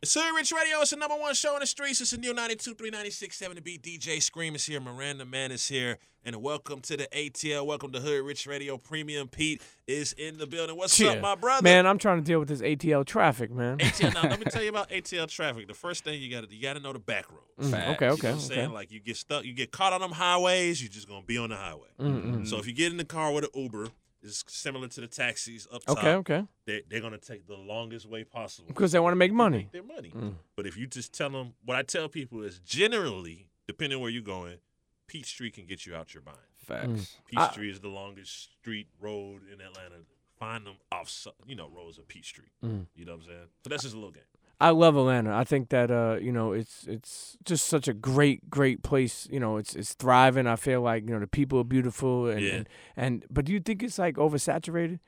It's 0.00 0.14
Hood 0.14 0.32
Rich 0.36 0.52
Radio. 0.52 0.80
It's 0.80 0.92
the 0.92 0.96
number 0.96 1.16
one 1.16 1.34
show 1.34 1.54
in 1.54 1.60
the 1.60 1.66
streets. 1.66 2.00
It's 2.00 2.12
a 2.12 2.18
new 2.18 2.32
92, 2.32 2.74
396, 2.74 3.36
7 3.36 3.56
to 3.56 3.62
beat. 3.62 3.82
DJ 3.82 4.22
Scream 4.22 4.54
is 4.54 4.64
here. 4.64 4.78
Miranda 4.78 5.24
Man 5.24 5.50
is 5.50 5.66
here. 5.66 5.98
And 6.24 6.36
welcome 6.36 6.80
to 6.82 6.96
the 6.96 7.08
ATL. 7.08 7.66
Welcome 7.66 7.90
to 7.90 7.98
Hood 7.98 8.24
Rich 8.24 8.46
Radio. 8.46 8.78
Premium 8.78 9.26
Pete 9.26 9.60
is 9.88 10.12
in 10.12 10.38
the 10.38 10.46
building. 10.46 10.76
What's 10.76 11.00
up, 11.00 11.20
my 11.20 11.34
brother? 11.34 11.64
Man, 11.64 11.84
I'm 11.84 11.98
trying 11.98 12.18
to 12.18 12.22
deal 12.24 12.38
with 12.38 12.48
this 12.48 12.60
ATL 12.62 13.04
traffic, 13.06 13.50
man. 13.50 13.78
ATL. 13.78 14.14
Now, 14.14 14.22
let 14.28 14.38
me 14.38 14.44
tell 14.44 14.62
you 14.62 14.68
about 14.68 14.88
ATL 14.90 15.26
traffic. 15.28 15.66
The 15.66 15.74
first 15.74 16.04
thing 16.04 16.22
you 16.22 16.30
got 16.30 16.48
to 16.48 16.54
you 16.54 16.62
got 16.62 16.74
to 16.74 16.80
know 16.80 16.92
the 16.92 17.00
back 17.00 17.24
roads. 17.32 17.72
Mm, 17.72 17.94
okay, 17.96 18.04
You 18.04 18.10
know 18.10 18.14
okay, 18.14 18.28
what 18.28 18.34
I'm 18.34 18.38
saying? 18.40 18.60
okay. 18.66 18.72
Like 18.74 18.92
you 18.92 19.00
get 19.00 19.16
stuck, 19.16 19.44
you 19.44 19.52
get 19.52 19.72
caught 19.72 19.92
on 19.92 20.00
them 20.00 20.12
highways. 20.12 20.80
You're 20.80 20.90
just 20.92 21.08
gonna 21.08 21.22
be 21.26 21.38
on 21.38 21.50
the 21.50 21.56
highway. 21.56 21.88
Mm-mm. 21.98 22.46
So 22.46 22.58
if 22.58 22.68
you 22.68 22.72
get 22.72 22.92
in 22.92 22.98
the 22.98 23.04
car 23.04 23.32
with 23.32 23.44
an 23.44 23.50
Uber, 23.60 23.88
it's 24.28 24.44
similar 24.48 24.88
to 24.88 25.00
the 25.00 25.06
taxis 25.06 25.66
up 25.72 25.84
top. 25.84 25.98
Okay, 25.98 26.14
okay. 26.14 26.44
They, 26.66 26.82
they're 26.88 27.00
gonna 27.00 27.18
take 27.18 27.46
the 27.46 27.56
longest 27.56 28.06
way 28.06 28.24
possible 28.24 28.68
Because 28.68 28.92
they 28.92 28.98
want 29.00 29.12
to 29.12 29.16
make 29.16 29.32
money. 29.32 29.68
their 29.72 29.82
money. 29.82 30.12
Mm. 30.14 30.34
But 30.56 30.66
if 30.66 30.76
you 30.76 30.86
just 30.86 31.12
tell 31.12 31.30
them, 31.30 31.54
what 31.64 31.76
I 31.76 31.82
tell 31.82 32.08
people 32.08 32.42
is 32.42 32.58
generally, 32.60 33.48
depending 33.66 34.00
where 34.00 34.10
you're 34.10 34.22
going, 34.22 34.58
Peachtree 35.06 35.50
can 35.50 35.66
get 35.66 35.86
you 35.86 35.94
out 35.94 36.14
your 36.14 36.22
bind. 36.22 36.36
Facts. 36.56 37.16
Peachtree 37.26 37.70
is 37.70 37.80
the 37.80 37.88
longest 37.88 38.52
street 38.60 38.88
road 39.00 39.40
in 39.52 39.60
Atlanta. 39.60 39.96
Find 40.38 40.66
them 40.66 40.76
off, 40.92 41.26
you 41.46 41.56
know, 41.56 41.68
roads 41.74 41.98
of 41.98 42.06
Peachtree. 42.06 42.44
Mm. 42.64 42.86
You 42.94 43.04
know 43.06 43.12
what 43.12 43.22
I'm 43.22 43.26
saying? 43.26 43.46
So 43.64 43.70
that's 43.70 43.82
just 43.82 43.94
a 43.94 43.98
little 43.98 44.12
game. 44.12 44.22
I 44.60 44.70
love 44.70 44.96
Atlanta. 44.96 45.32
I 45.36 45.44
think 45.44 45.68
that 45.68 45.90
uh, 45.90 46.18
you 46.20 46.32
know, 46.32 46.52
it's 46.52 46.84
it's 46.88 47.36
just 47.44 47.66
such 47.66 47.86
a 47.86 47.92
great, 47.94 48.50
great 48.50 48.82
place. 48.82 49.28
You 49.30 49.38
know, 49.40 49.56
it's 49.56 49.74
it's 49.76 49.94
thriving. 49.94 50.46
I 50.48 50.56
feel 50.56 50.80
like 50.80 51.04
you 51.06 51.14
know 51.14 51.20
the 51.20 51.26
people 51.28 51.60
are 51.60 51.64
beautiful, 51.64 52.26
and 52.28 52.40
Yeah. 52.40 52.52
and, 52.54 52.68
and 52.96 53.24
but 53.30 53.44
do 53.44 53.52
you 53.52 53.60
think 53.60 53.82
it's 53.82 53.98
like 53.98 54.16
oversaturated? 54.16 54.98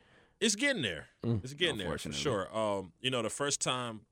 It's 0.41 0.55
getting 0.55 0.83
there. 0.83 1.07
Mm. 1.25 1.43
It's 1.45 1.53
getting 1.55 1.79
there 1.79 1.99
for 1.99 2.13
sure. 2.13 2.57
Um, 2.57 2.93
you 3.01 3.11
know, 3.11 3.23
the 3.23 3.29
first 3.31 3.61
time 3.61 4.03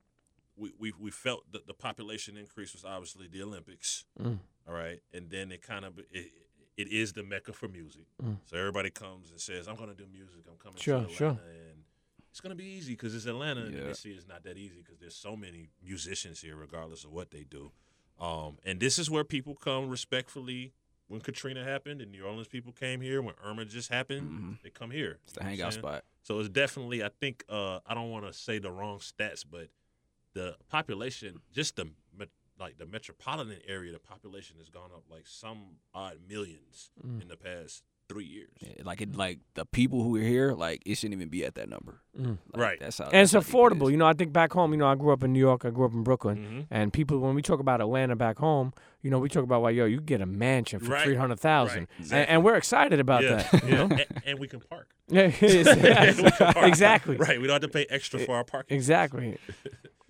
we 0.56 0.72
we, 0.78 0.92
we 0.98 1.10
felt 1.12 1.50
that 1.52 1.66
the 1.68 1.74
population 1.74 2.36
increase 2.36 2.72
was 2.72 2.84
obviously 2.84 3.28
the 3.28 3.42
Olympics. 3.42 4.04
Mm. 4.20 4.38
All 4.68 4.74
right, 4.74 5.00
and 5.14 5.30
then 5.30 5.52
it 5.52 5.62
kind 5.62 5.84
of 5.84 5.98
it, 6.10 6.32
it 6.76 6.88
is 6.88 7.12
the 7.12 7.22
mecca 7.22 7.52
for 7.52 7.68
music. 7.68 8.06
Mm. 8.22 8.38
So 8.46 8.56
everybody 8.58 8.90
comes 8.90 9.30
and 9.30 9.40
says, 9.40 9.68
"I'm 9.68 9.76
going 9.76 9.88
to 9.88 9.94
do 9.94 10.06
music. 10.12 10.40
I'm 10.50 10.58
coming 10.58 10.78
Sure, 10.78 10.96
to 10.98 11.04
Atlanta." 11.04 11.16
sure. 11.16 11.28
And 11.30 11.84
it's 12.30 12.40
going 12.40 12.50
to 12.50 12.56
be 12.56 12.64
easy 12.64 12.92
because 12.92 13.14
it's 13.14 13.26
Atlanta, 13.26 13.62
and 13.62 13.74
Yeah. 13.74 13.84
they 13.84 13.92
see 13.94 14.10
it's 14.10 14.28
not 14.28 14.42
that 14.44 14.56
easy 14.56 14.78
because 14.82 14.98
there's 14.98 15.14
so 15.16 15.36
many 15.36 15.68
musicians 15.82 16.40
here, 16.40 16.56
regardless 16.56 17.04
of 17.04 17.12
what 17.12 17.30
they 17.30 17.44
do. 17.44 17.72
Um, 18.18 18.58
and 18.64 18.80
this 18.80 18.98
is 18.98 19.10
where 19.10 19.24
people 19.24 19.54
come 19.54 19.88
respectfully. 19.88 20.72
When 21.06 21.20
Katrina 21.22 21.64
happened, 21.64 22.02
and 22.02 22.12
New 22.12 22.22
Orleans 22.24 22.48
people 22.48 22.70
came 22.72 23.00
here. 23.00 23.22
When 23.22 23.34
Irma 23.42 23.64
just 23.64 23.88
happened, 23.90 24.30
Mhm. 24.30 24.62
they 24.62 24.68
come 24.70 24.90
here. 24.90 25.20
It's 25.24 25.32
the 25.32 25.40
You 25.40 25.44
know 25.44 25.50
what 25.50 25.52
I'm 25.54 25.58
hangout 25.58 25.72
spot. 25.72 26.04
So 26.22 26.38
it's 26.40 26.50
definitely, 26.50 27.02
I 27.02 27.08
think, 27.08 27.44
uh, 27.48 27.80
I 27.86 27.94
don't 27.94 28.10
want 28.10 28.26
to 28.26 28.32
say 28.34 28.58
the 28.58 28.70
wrong 28.70 28.98
stats, 28.98 29.42
but 29.48 29.70
the 30.34 30.56
population, 30.68 31.40
just 31.52 31.76
the 31.76 31.90
like 32.60 32.76
the 32.76 32.86
metropolitan 32.86 33.56
area, 33.68 33.92
the 33.92 34.00
population 34.00 34.56
has 34.58 34.68
gone 34.68 34.90
up 34.92 35.04
like 35.08 35.28
some 35.28 35.78
odd 35.94 36.18
millions 36.26 36.90
Mm. 37.06 37.22
in 37.22 37.28
the 37.28 37.36
past 37.36 37.84
three 38.08 38.24
years. 38.24 38.48
Yeah, 38.60 38.82
Like 38.84 39.00
it, 39.00 39.14
like 39.16 39.38
the 39.54 39.64
people 39.64 40.02
who 40.02 40.16
are 40.16 40.20
here, 40.20 40.52
like 40.52 40.82
it 40.86 40.96
shouldn't 40.96 41.14
even 41.18 41.28
be 41.28 41.44
at 41.44 41.54
that 41.56 41.68
number. 41.68 42.00
Mm. 42.18 42.38
Like, 42.52 42.62
Right. 42.62 42.80
That's 42.80 42.98
how. 42.98 43.04
And 43.04 43.14
it's 43.22 43.32
that's 43.32 43.32
how 43.32 43.40
deep 43.40 43.48
it 43.48 43.78
affordable. 43.78 43.90
You 43.90 43.96
know, 43.96 44.06
I 44.06 44.12
think 44.14 44.32
back 44.32 44.52
home. 44.52 44.72
You 44.72 44.78
know, 44.78 44.86
I 44.86 44.94
grew 44.94 45.12
up 45.12 45.22
in 45.22 45.32
New 45.32 45.38
York. 45.38 45.64
I 45.64 45.70
grew 45.70 45.84
up 45.84 45.92
in 45.92 46.02
Brooklyn. 46.02 46.36
Mhm. 46.38 46.66
And 46.70 46.92
people, 46.92 47.18
when 47.18 47.34
we 47.34 47.42
talk 47.42 47.60
about 47.60 47.80
Atlanta 47.80 48.16
back 48.16 48.38
home, 48.38 48.72
you 49.02 49.10
know, 49.10 49.18
we 49.18 49.28
talk 49.28 49.44
about 49.44 49.62
like, 49.62 49.76
yo, 49.76 49.84
you 49.84 50.00
get 50.00 50.20
a 50.20 50.26
mansion 50.26 50.80
for 50.80 50.92
Right, 50.92 51.04
three 51.04 51.14
hundred 51.16 51.38
thousand, 51.40 51.80
right, 51.80 51.88
and, 51.96 52.00
exactly. 52.04 52.34
and 52.34 52.44
we're 52.44 52.56
excited 52.56 52.98
about 53.00 53.22
yeah, 53.22 53.36
that. 53.50 53.64
You 53.68 53.74
know? 53.74 53.84
and, 53.84 54.06
and 54.24 54.38
we 54.38 54.48
can 54.48 54.60
park. 54.60 54.88
Yeah, 55.10 55.30
yes, 55.40 56.16
We 56.22 56.30
can 56.30 56.52
park. 56.52 56.66
exactly. 56.66 57.16
Right. 57.16 57.40
We 57.40 57.46
don't 57.46 57.54
have 57.62 57.62
to 57.62 57.68
pay 57.68 57.86
extra 57.88 58.20
for 58.20 58.34
our 58.36 58.44
parking. 58.44 58.76
Exactly. 58.76 59.38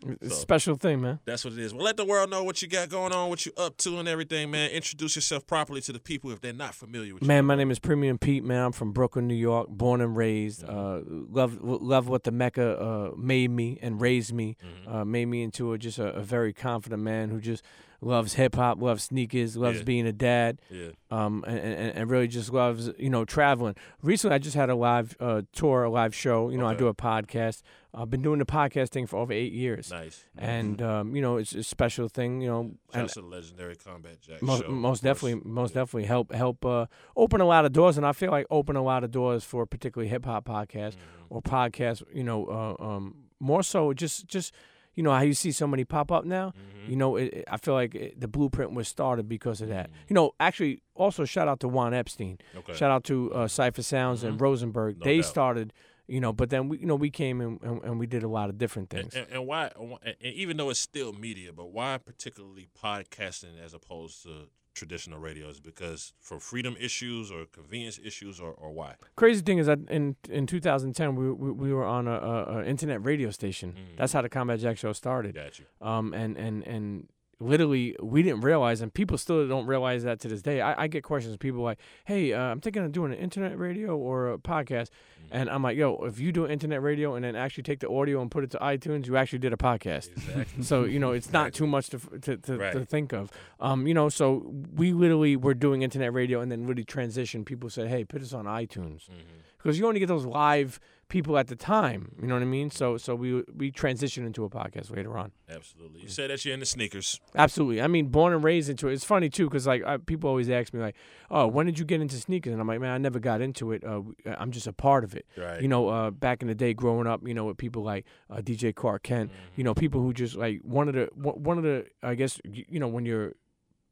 So- 0.00 0.28
special 0.28 0.76
thing, 0.76 1.00
man. 1.00 1.18
That's 1.24 1.44
what 1.44 1.54
it 1.54 1.58
is. 1.58 1.74
Well, 1.74 1.84
let 1.84 1.96
the 1.96 2.04
world 2.04 2.30
know 2.30 2.44
what 2.44 2.62
you 2.62 2.68
got 2.68 2.88
going 2.88 3.12
on, 3.12 3.28
what 3.30 3.44
you 3.44 3.52
up 3.56 3.76
to, 3.78 3.98
and 3.98 4.08
everything, 4.08 4.50
man. 4.50 4.70
Introduce 4.70 5.16
yourself 5.16 5.46
properly 5.46 5.80
to 5.82 5.92
the 5.92 5.98
people 5.98 6.30
if 6.30 6.40
they're 6.40 6.52
not 6.52 6.74
familiar 6.74 7.14
with 7.14 7.22
you. 7.22 7.28
Man, 7.28 7.44
my 7.44 7.56
name 7.56 7.70
is 7.70 7.78
Premium 7.78 8.16
Pete. 8.18 8.44
Man, 8.44 8.66
I'm 8.66 8.72
from 8.72 8.92
Brooklyn, 8.92 9.26
New 9.26 9.34
York, 9.34 9.68
born 9.68 10.00
and 10.00 10.16
raised. 10.16 10.64
Uh, 10.64 11.00
love 11.04 11.58
love 11.62 12.08
what 12.08 12.24
the 12.24 12.30
Mecca 12.30 12.80
uh, 12.80 13.10
made 13.16 13.50
me 13.50 13.78
and 13.82 14.00
raised 14.00 14.32
me. 14.32 14.56
Mm-hmm. 14.64 14.96
Uh, 14.96 15.04
made 15.04 15.26
me 15.26 15.42
into 15.42 15.72
a, 15.72 15.78
just 15.78 15.98
a, 15.98 16.14
a 16.14 16.22
very 16.22 16.52
confident 16.52 17.02
man 17.02 17.30
who 17.30 17.40
just 17.40 17.64
loves 18.00 18.34
hip 18.34 18.54
hop, 18.54 18.80
loves 18.80 19.04
sneakers, 19.04 19.56
loves 19.56 19.78
Yeah. 19.78 19.84
being 19.84 20.06
a 20.06 20.12
dad. 20.12 20.60
Yeah. 20.70 20.90
Um, 21.10 21.44
and, 21.48 21.58
and, 21.58 21.96
and 21.96 22.10
really 22.10 22.28
just 22.28 22.52
loves 22.52 22.90
you 22.98 23.10
know 23.10 23.24
traveling. 23.24 23.74
Recently, 24.02 24.34
I 24.34 24.38
just 24.38 24.54
had 24.56 24.70
a 24.70 24.74
live 24.74 25.16
uh, 25.20 25.42
tour, 25.52 25.84
a 25.84 25.90
live 25.90 26.14
show. 26.14 26.50
You 26.50 26.58
know, 26.58 26.66
I 26.66 26.74
do 26.74 26.86
a 26.86 26.94
podcast. 26.94 27.62
I've 27.94 28.10
been 28.10 28.22
doing 28.22 28.38
the 28.38 28.44
podcast 28.46 28.90
thing 28.90 29.06
for 29.06 29.16
over 29.16 29.32
eight 29.32 29.52
years, 29.52 29.90
Nice. 29.90 30.24
and 30.36 30.80
um, 30.82 31.16
you 31.16 31.22
know, 31.22 31.38
it's 31.38 31.54
a 31.54 31.62
special 31.64 32.06
thing. 32.08 32.40
You 32.40 32.48
know, 32.48 32.70
and 32.92 33.10
a 33.16 33.20
legendary 33.20 33.74
Combat 33.76 34.20
Jack 34.20 34.42
most, 34.42 34.62
show. 34.62 34.68
most 34.70 35.02
definitely, 35.02 35.40
most 35.50 35.74
definitely 35.74 36.04
help 36.04 36.32
help 36.32 36.64
uh, 36.64 36.86
open 37.16 37.40
a 37.40 37.46
lot 37.46 37.64
of 37.64 37.72
doors, 37.72 37.96
and 37.96 38.06
I 38.06 38.12
feel 38.12 38.30
like 38.30 38.46
open 38.50 38.76
a 38.76 38.82
lot 38.82 39.02
of 39.04 39.10
doors 39.10 39.42
for 39.42 39.66
particularly 39.66 40.08
hip 40.08 40.24
hop 40.24 40.44
podcasts 40.44 40.94
Mm-hmm. 40.96 41.24
or 41.34 41.42
podcasts. 41.42 42.02
You 42.14 42.22
know, 42.24 42.46
uh, 42.46 42.82
um, 42.84 43.14
more 43.40 43.62
so 43.62 43.92
just 43.92 44.28
just 44.28 44.52
you 44.98 45.04
know 45.04 45.12
how 45.12 45.20
you 45.22 45.32
see 45.32 45.52
so 45.52 45.66
many 45.68 45.84
pop 45.84 46.10
up 46.10 46.24
now. 46.24 46.48
Mm-hmm. 46.48 46.90
You 46.90 46.96
know, 46.96 47.14
it, 47.16 47.24
it- 47.32 47.44
I 47.48 47.56
feel 47.56 47.74
like 47.74 47.94
it, 47.94 48.20
the 48.20 48.26
blueprint 48.26 48.72
was 48.72 48.88
started 48.88 49.28
because 49.28 49.60
of 49.60 49.68
that. 49.68 49.90
You 50.08 50.14
know, 50.14 50.32
actually, 50.40 50.82
also 50.96 51.24
shout 51.24 51.46
out 51.46 51.60
to 51.60 51.68
Juan 51.68 51.94
Epstein. 51.94 52.38
Okay. 52.56 52.74
Shout 52.74 52.90
out 52.90 53.04
to 53.04 53.32
uh, 53.32 53.46
Cipha 53.46 53.84
Sounds 53.84 54.24
and 54.24 54.40
Rosenberg. 54.40 54.98
No 54.98 55.04
they 55.04 55.18
doubt. 55.18 55.24
started. 55.26 55.72
You 56.08 56.20
know, 56.20 56.32
but 56.32 56.48
then 56.50 56.68
we, 56.68 56.78
you 56.78 56.86
know, 56.86 56.94
we 56.96 57.10
came 57.10 57.40
and, 57.42 57.60
and, 57.62 57.82
and 57.84 57.98
we 58.00 58.06
did 58.06 58.22
a 58.24 58.28
lot 58.28 58.48
of 58.48 58.56
different 58.58 58.88
things. 58.90 59.14
And, 59.14 59.26
and, 59.26 59.34
and 59.36 59.46
why? 59.46 59.70
And 60.02 60.16
even 60.22 60.56
though 60.56 60.70
it's 60.70 60.80
still 60.80 61.12
media, 61.12 61.52
but 61.52 61.70
why 61.70 61.98
particularly 61.98 62.66
podcasting 62.82 63.62
as 63.64 63.74
opposed 63.74 64.22
to 64.24 64.48
traditional 64.78 65.18
radio? 65.18 65.48
Is 65.48 65.60
because 65.60 66.12
for 66.20 66.38
freedom 66.40 66.76
issues 66.80 67.30
or 67.30 67.44
convenience 67.46 67.98
issues, 68.02 68.40
or, 68.40 68.52
or 68.52 68.70
why? 68.72 68.94
Crazy 69.16 69.42
thing 69.42 69.58
is 69.58 69.66
that 69.66 69.80
in 69.90 70.16
in 70.30 70.46
2010 70.46 71.16
we 71.16 71.30
we, 71.30 71.50
we 71.50 71.72
were 71.72 71.84
on 71.84 72.08
a, 72.08 72.12
a, 72.12 72.58
a 72.58 72.64
internet 72.64 73.04
radio 73.04 73.30
station. 73.30 73.74
That's 73.96 74.12
how 74.12 74.22
the 74.22 74.28
Combat 74.28 74.60
Jack 74.60 74.78
show 74.78 74.92
started. 74.92 75.34
Mm. 75.34 75.44
Got 75.44 75.58
you. 75.58 75.64
Um 75.80 76.14
and 76.14 76.36
and 76.36 76.66
and 76.66 77.08
literally 77.40 77.94
we 78.02 78.22
didn't 78.22 78.40
realize, 78.40 78.80
and 78.80 78.92
people 78.92 79.16
still 79.18 79.46
don't 79.46 79.66
realize 79.66 80.02
that 80.04 80.20
to 80.20 80.28
this 80.28 80.42
day. 80.42 80.60
I, 80.60 80.84
I 80.84 80.86
get 80.88 81.04
questions. 81.04 81.36
People 81.36 81.62
like, 81.62 81.78
"Hey, 82.04 82.32
uh, 82.32 82.40
I'm 82.40 82.60
thinking 82.60 82.84
of 82.84 82.92
doing 82.92 83.12
an 83.12 83.18
internet 83.18 83.58
radio 83.58 83.96
or 83.96 84.32
a 84.32 84.38
podcast," 84.38 84.88
Mm. 84.88 85.28
and 85.32 85.50
I'm 85.50 85.62
like, 85.62 85.76
"Yo, 85.76 85.94
if 86.04 86.18
you 86.18 86.32
do 86.32 86.44
an 86.44 86.50
internet 86.50 86.82
radio 86.82 87.14
and 87.14 87.24
then 87.24 87.36
actually 87.36 87.62
take 87.64 87.80
the 87.80 87.88
audio 87.88 88.20
and 88.20 88.30
put 88.30 88.44
it 88.44 88.50
to 88.52 88.58
iTunes, 88.58 89.06
you 89.06 89.16
actually 89.16 89.38
did 89.40 89.52
a 89.52 89.56
podcast." 89.56 90.10
Exactly. 90.16 90.62
So 90.64 90.84
you 90.84 90.98
know 90.98 91.12
it's 91.12 91.32
not 91.32 91.52
too 91.52 91.66
much 91.66 91.90
to 91.90 91.98
to 91.98 92.36
to, 92.36 92.56
Right. 92.58 92.72
to 92.72 92.84
think 92.84 93.12
of. 93.12 93.30
Um, 93.60 93.86
you 93.86 93.94
know, 93.94 94.08
so 94.08 94.52
we 94.74 94.92
literally 94.92 95.36
were 95.36 95.54
doing 95.54 95.82
internet 95.82 96.12
radio 96.12 96.40
and 96.40 96.50
then 96.50 96.66
really 96.66 96.84
transitioned. 96.84 97.44
People 97.46 97.70
said, 97.70 97.88
"Hey, 97.88 98.04
put 98.04 98.22
us 98.22 98.32
on 98.32 98.46
iTunes," 98.46 99.08
Mm-hmm. 99.08 99.38
because 99.58 99.78
you 99.78 99.86
only 99.86 100.00
get 100.00 100.06
those 100.08 100.24
live 100.26 100.80
people 101.08 101.38
at 101.38 101.48
the 101.48 101.56
time. 101.56 102.12
You 102.20 102.26
know 102.26 102.34
what 102.34 102.42
I 102.42 102.46
mean? 102.46 102.70
So 102.70 102.96
so 102.96 103.14
we 103.14 103.42
we 103.54 103.72
transitioned 103.72 104.26
into 104.26 104.44
a 104.44 104.50
podcast 104.50 104.94
later 104.94 105.16
on. 105.16 105.32
Absolutely. 105.48 106.02
You 106.02 106.08
said 106.08 106.30
that 106.30 106.44
you're 106.44 106.54
into 106.54 106.66
sneakers. 106.66 107.20
Absolutely. 107.34 107.80
I 107.80 107.86
mean, 107.86 108.06
born 108.06 108.32
and 108.32 108.44
raised 108.44 108.68
into 108.68 108.88
it. 108.88 108.92
It's 108.92 109.04
funny 109.04 109.28
too, 109.28 109.46
because 109.46 109.66
like 109.66 109.84
I, 109.84 109.96
people 109.96 110.28
always 110.28 110.50
ask 110.50 110.72
me 110.72 110.80
like, 110.80 110.96
"Oh, 111.30 111.46
when 111.46 111.66
did 111.66 111.78
you 111.78 111.84
get 111.84 112.00
into 112.00 112.16
sneakers?" 112.16 112.52
And 112.52 112.60
I'm 112.60 112.68
like, 112.68 112.80
"Man, 112.80 112.90
I 112.90 112.98
never 112.98 113.18
got 113.18 113.40
into 113.40 113.72
it. 113.72 113.84
Uh, 113.84 114.02
I'm 114.26 114.50
just 114.50 114.66
a 114.66 114.72
part 114.72 115.04
of 115.04 115.14
it." 115.14 115.26
Right. 115.36 115.60
You 115.62 115.68
know, 115.68 115.88
uh, 115.88 116.10
back 116.10 116.42
in 116.42 116.48
the 116.48 116.54
day, 116.54 116.74
growing 116.74 117.06
up, 117.06 117.26
you 117.26 117.34
know, 117.34 117.46
with 117.46 117.56
people 117.56 117.82
like 117.82 118.04
uh, 118.30 118.36
DJ 118.36 118.74
Clark 118.74 119.02
Kent, 119.02 119.30
you 119.56 119.64
know, 119.64 119.74
people 119.74 120.00
who 120.00 120.12
just 120.12 120.36
like 120.36 120.60
one 120.62 120.88
of 120.88 120.94
the 120.94 121.08
one 121.14 121.42
one 121.42 121.58
of 121.58 121.64
the 121.64 121.86
I 122.02 122.14
guess 122.14 122.40
you 122.44 122.78
know 122.78 122.88
when 122.88 123.04
you're 123.04 123.32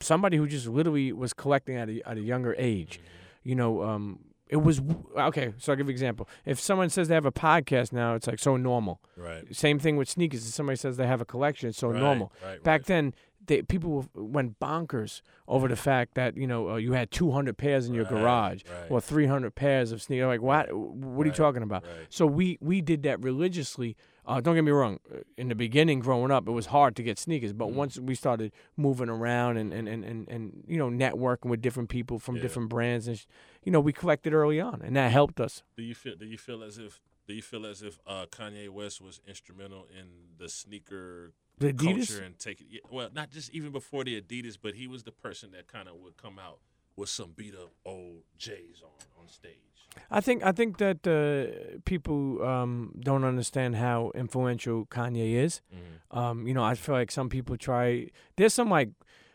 somebody 0.00 0.36
who 0.36 0.46
just 0.46 0.66
literally 0.66 1.12
was 1.12 1.32
collecting 1.32 1.76
at 1.76 1.88
a 1.88 2.06
at 2.08 2.16
a 2.16 2.20
younger 2.20 2.54
age, 2.58 3.00
you 3.42 3.54
know, 3.54 3.82
um, 3.82 4.18
it 4.48 4.56
was 4.58 4.80
okay. 5.18 5.52
So 5.58 5.72
I'll 5.72 5.76
give 5.76 5.86
you 5.86 5.90
an 5.90 5.94
example. 5.94 6.28
If 6.44 6.60
someone 6.60 6.88
says 6.90 7.08
they 7.08 7.14
have 7.14 7.26
a 7.26 7.32
podcast 7.32 7.92
now, 7.92 8.14
it's 8.14 8.26
like 8.26 8.38
so 8.38 8.56
normal. 8.56 9.00
Right. 9.16 9.44
Same 9.54 9.78
thing 9.78 9.96
with 9.96 10.08
sneakers. 10.08 10.46
If 10.46 10.54
somebody 10.54 10.76
says 10.76 10.96
they 10.96 11.06
have 11.06 11.20
a 11.20 11.24
collection, 11.24 11.68
it's 11.68 11.78
so 11.78 11.88
Right, 11.88 12.00
normal. 12.00 12.32
right, 12.44 12.62
Back 12.62 12.80
right. 12.82 12.86
then, 12.86 13.14
they, 13.46 13.62
people 13.62 14.06
went 14.14 14.58
bonkers 14.58 15.22
over 15.46 15.68
the 15.68 15.76
fact 15.76 16.14
that 16.14 16.36
you 16.36 16.46
know 16.48 16.70
uh, 16.70 16.76
you 16.76 16.92
had 16.94 17.10
200 17.12 17.56
pairs 17.56 17.86
in 17.86 17.94
your 17.94 18.04
garage 18.04 18.62
or 18.90 19.00
300 19.00 19.54
pairs 19.54 19.92
of 19.92 20.02
sneakers. 20.02 20.26
Like 20.26 20.42
what? 20.42 20.72
What 20.72 21.24
are 21.24 21.30
you 21.30 21.34
talking 21.34 21.62
about? 21.62 21.84
So 22.08 22.26
we 22.26 22.58
we 22.60 22.80
did 22.80 23.02
that 23.04 23.22
religiously 23.22 23.96
Uh, 24.26 24.40
don't 24.40 24.54
get 24.56 24.64
me 24.64 24.72
wrong. 24.72 24.98
uh, 25.14 25.18
In 25.36 25.48
the 25.48 25.54
beginning, 25.54 26.00
growing 26.00 26.30
up, 26.32 26.48
it 26.48 26.50
was 26.50 26.66
hard 26.66 26.96
to 26.96 27.02
get 27.02 27.18
sneakers. 27.18 27.52
But 27.52 27.68
Mm-hmm. 27.68 27.76
once 27.76 27.98
we 27.98 28.14
started 28.14 28.52
moving 28.76 29.08
around 29.08 29.56
and 29.56 29.72
and, 29.72 29.88
and, 29.88 30.04
and, 30.04 30.28
and 30.28 30.64
you 30.66 30.78
know 30.78 30.88
networking 30.90 31.48
with 31.50 31.62
different 31.62 31.88
people 31.88 32.18
from 32.18 32.36
Yeah. 32.36 32.42
different 32.42 32.68
brands, 32.68 33.06
and 33.08 33.18
sh- 33.18 33.26
you 33.64 33.70
know 33.72 33.80
we 33.80 33.92
collected 33.92 34.32
early 34.34 34.60
on, 34.60 34.82
and 34.82 34.96
that 34.96 35.12
helped 35.12 35.40
us. 35.40 35.62
Do 35.76 35.82
you 35.82 35.94
feel? 35.94 36.16
Do 36.16 36.26
you 36.26 36.38
feel 36.38 36.62
as 36.64 36.76
if? 36.78 37.00
Do 37.28 37.34
you 37.34 37.42
feel 37.42 37.66
as 37.66 37.82
if 37.82 37.98
uh, 38.06 38.26
Kanye 38.30 38.68
West 38.68 39.00
was 39.00 39.20
instrumental 39.26 39.86
in 40.00 40.06
the 40.38 40.48
sneaker 40.48 41.32
The 41.58 41.72
Adidas. 41.72 42.06
culture 42.08 42.22
and 42.24 42.38
taking? 42.38 42.68
Yeah, 42.70 42.80
well, 42.90 43.08
not 43.12 43.30
just 43.30 43.50
even 43.52 43.72
before 43.72 44.04
the 44.04 44.20
Adidas, 44.20 44.56
but 44.60 44.74
he 44.74 44.86
was 44.86 45.02
the 45.02 45.10
person 45.12 45.50
that 45.52 45.66
kind 45.66 45.88
of 45.88 45.96
would 45.96 46.16
come 46.16 46.38
out 46.38 46.58
with 46.96 47.08
some 47.08 47.32
beat 47.36 47.54
up 47.54 47.72
old 47.84 48.22
J's 48.38 48.80
on 48.82 48.90
on 49.20 49.28
stage. 49.28 49.75
I 50.10 50.20
think 50.20 50.44
I 50.44 50.52
think 50.52 50.78
that 50.78 51.06
uh, 51.06 51.78
people 51.84 52.42
um, 52.42 52.92
don't 53.00 53.24
understand 53.24 53.76
how 53.76 54.12
influential 54.14 54.86
Kanye 54.86 55.34
is. 55.34 55.60
Mm-hmm. 55.74 56.18
Um, 56.18 56.46
you 56.46 56.54
know, 56.54 56.62
I 56.62 56.74
feel 56.74 56.94
like 56.94 57.10
some 57.10 57.28
people 57.28 57.56
try. 57.56 58.10
There's 58.36 58.54
some 58.54 58.70
like 58.70 58.90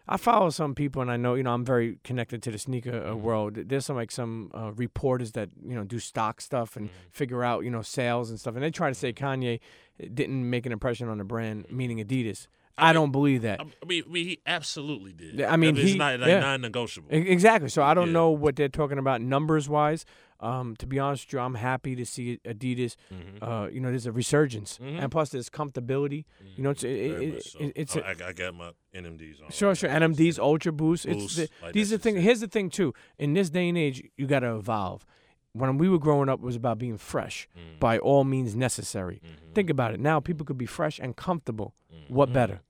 I 0.07 0.17
follow 0.17 0.49
some 0.49 0.73
people, 0.75 1.01
and 1.01 1.11
I 1.11 1.17
know 1.17 1.35
you 1.35 1.43
know 1.43 1.53
I'm 1.53 1.65
very 1.65 1.97
connected 2.03 2.41
to 2.43 2.51
the 2.51 2.57
sneaker 2.57 3.05
uh, 3.05 3.15
world. 3.15 3.55
There's 3.55 3.85
some 3.85 3.95
like 3.95 4.11
some 4.11 4.51
uh, 4.53 4.71
reporters 4.73 5.33
that 5.33 5.49
you 5.65 5.75
know 5.75 5.83
do 5.83 5.99
stock 5.99 6.41
stuff 6.41 6.75
and 6.75 6.89
figure 7.11 7.43
out 7.43 7.63
you 7.63 7.71
know 7.71 7.81
sales 7.81 8.29
and 8.29 8.39
stuff, 8.39 8.55
and 8.55 8.63
they 8.63 8.71
try 8.71 8.89
to 8.89 8.95
say 8.95 9.13
Kanye 9.13 9.59
didn't 10.13 10.49
make 10.49 10.65
an 10.65 10.71
impression 10.71 11.09
on 11.09 11.17
the 11.17 11.23
brand, 11.23 11.65
meaning 11.69 11.97
Adidas. 11.99 12.47
I, 12.81 12.87
mean, 12.87 12.93
don't 12.95 13.11
believe 13.11 13.41
that. 13.43 13.59
I 13.59 13.63
I 13.63 13.85
mean, 13.85 14.03
I 14.07 14.11
mean, 14.11 14.25
he 14.27 14.39
absolutely 14.45 15.13
did. 15.13 15.41
I 15.41 15.55
mean, 15.57 15.77
it's 15.77 15.91
he- 15.91 15.97
not 15.97 16.19
like 16.19 16.29
yeah. 16.29 16.39
non-negotiable. 16.39 17.09
Exactly. 17.11 17.69
So 17.69 17.83
I 17.83 17.93
don't 17.93 18.07
Yeah. 18.07 18.13
know 18.13 18.29
what 18.31 18.55
they're 18.55 18.69
talking 18.69 18.97
about 18.97 19.21
numbers 19.21 19.69
wise. 19.69 20.05
Um, 20.39 20.75
to 20.77 20.87
be 20.87 20.97
honest 20.97 21.27
with 21.27 21.33
you, 21.33 21.39
I'm 21.39 21.53
happy 21.53 21.95
to 21.95 22.03
see 22.03 22.39
Adidas. 22.45 22.95
Mm-hmm. 23.13 23.43
Uh, 23.43 23.67
you 23.67 23.79
know, 23.79 23.89
there's 23.89 24.07
a 24.07 24.11
resurgence, 24.11 24.79
and 24.81 25.11
plus 25.11 25.29
there's 25.29 25.51
comfortability. 25.51 26.25
You 26.55 26.63
know, 26.63 26.71
it's 26.71 26.83
it, 26.83 26.89
it, 26.89 27.43
so. 27.43 27.59
it- 27.59 27.73
it's 27.75 27.95
Oh, 27.95 27.99
a- 27.99 28.03
I, 28.25 28.29
I 28.29 28.33
got 28.33 28.55
my 28.55 28.71
NMDs 28.95 29.43
on. 29.43 29.51
Sure, 29.51 29.69
right 29.69 29.77
sure. 29.77 29.89
NMDs, 29.91 30.39
Ultra 30.39 30.71
Boost. 30.71 31.05
It's 31.05 31.35
the, 31.35 31.47
like, 31.61 31.73
these 31.73 31.93
are 31.93 31.97
the 31.97 32.01
thing. 32.03 32.15
Here's 32.19 32.39
the 32.39 32.47
thing 32.47 32.71
too. 32.71 32.91
In 33.19 33.33
this 33.33 33.51
day 33.51 33.69
and 33.69 33.77
age, 33.77 34.01
you 34.17 34.25
got 34.25 34.39
to 34.39 34.55
evolve. 34.55 35.05
When 35.53 35.77
we 35.77 35.89
were 35.89 35.99
growing 35.99 36.27
up, 36.29 36.39
it 36.39 36.45
was 36.45 36.55
about 36.55 36.79
being 36.79 36.97
fresh, 36.97 37.47
Mm. 37.55 37.79
by 37.79 37.99
all 37.99 38.23
means 38.23 38.55
necessary. 38.55 39.21
Mm-hmm. 39.23 39.53
Think 39.53 39.69
about 39.69 39.93
it. 39.93 39.99
Now 39.99 40.19
people 40.21 40.43
could 40.45 40.57
be 40.57 40.65
fresh 40.65 40.97
and 40.97 41.15
comfortable. 41.15 41.75
What 42.07 42.33
better? 42.33 42.61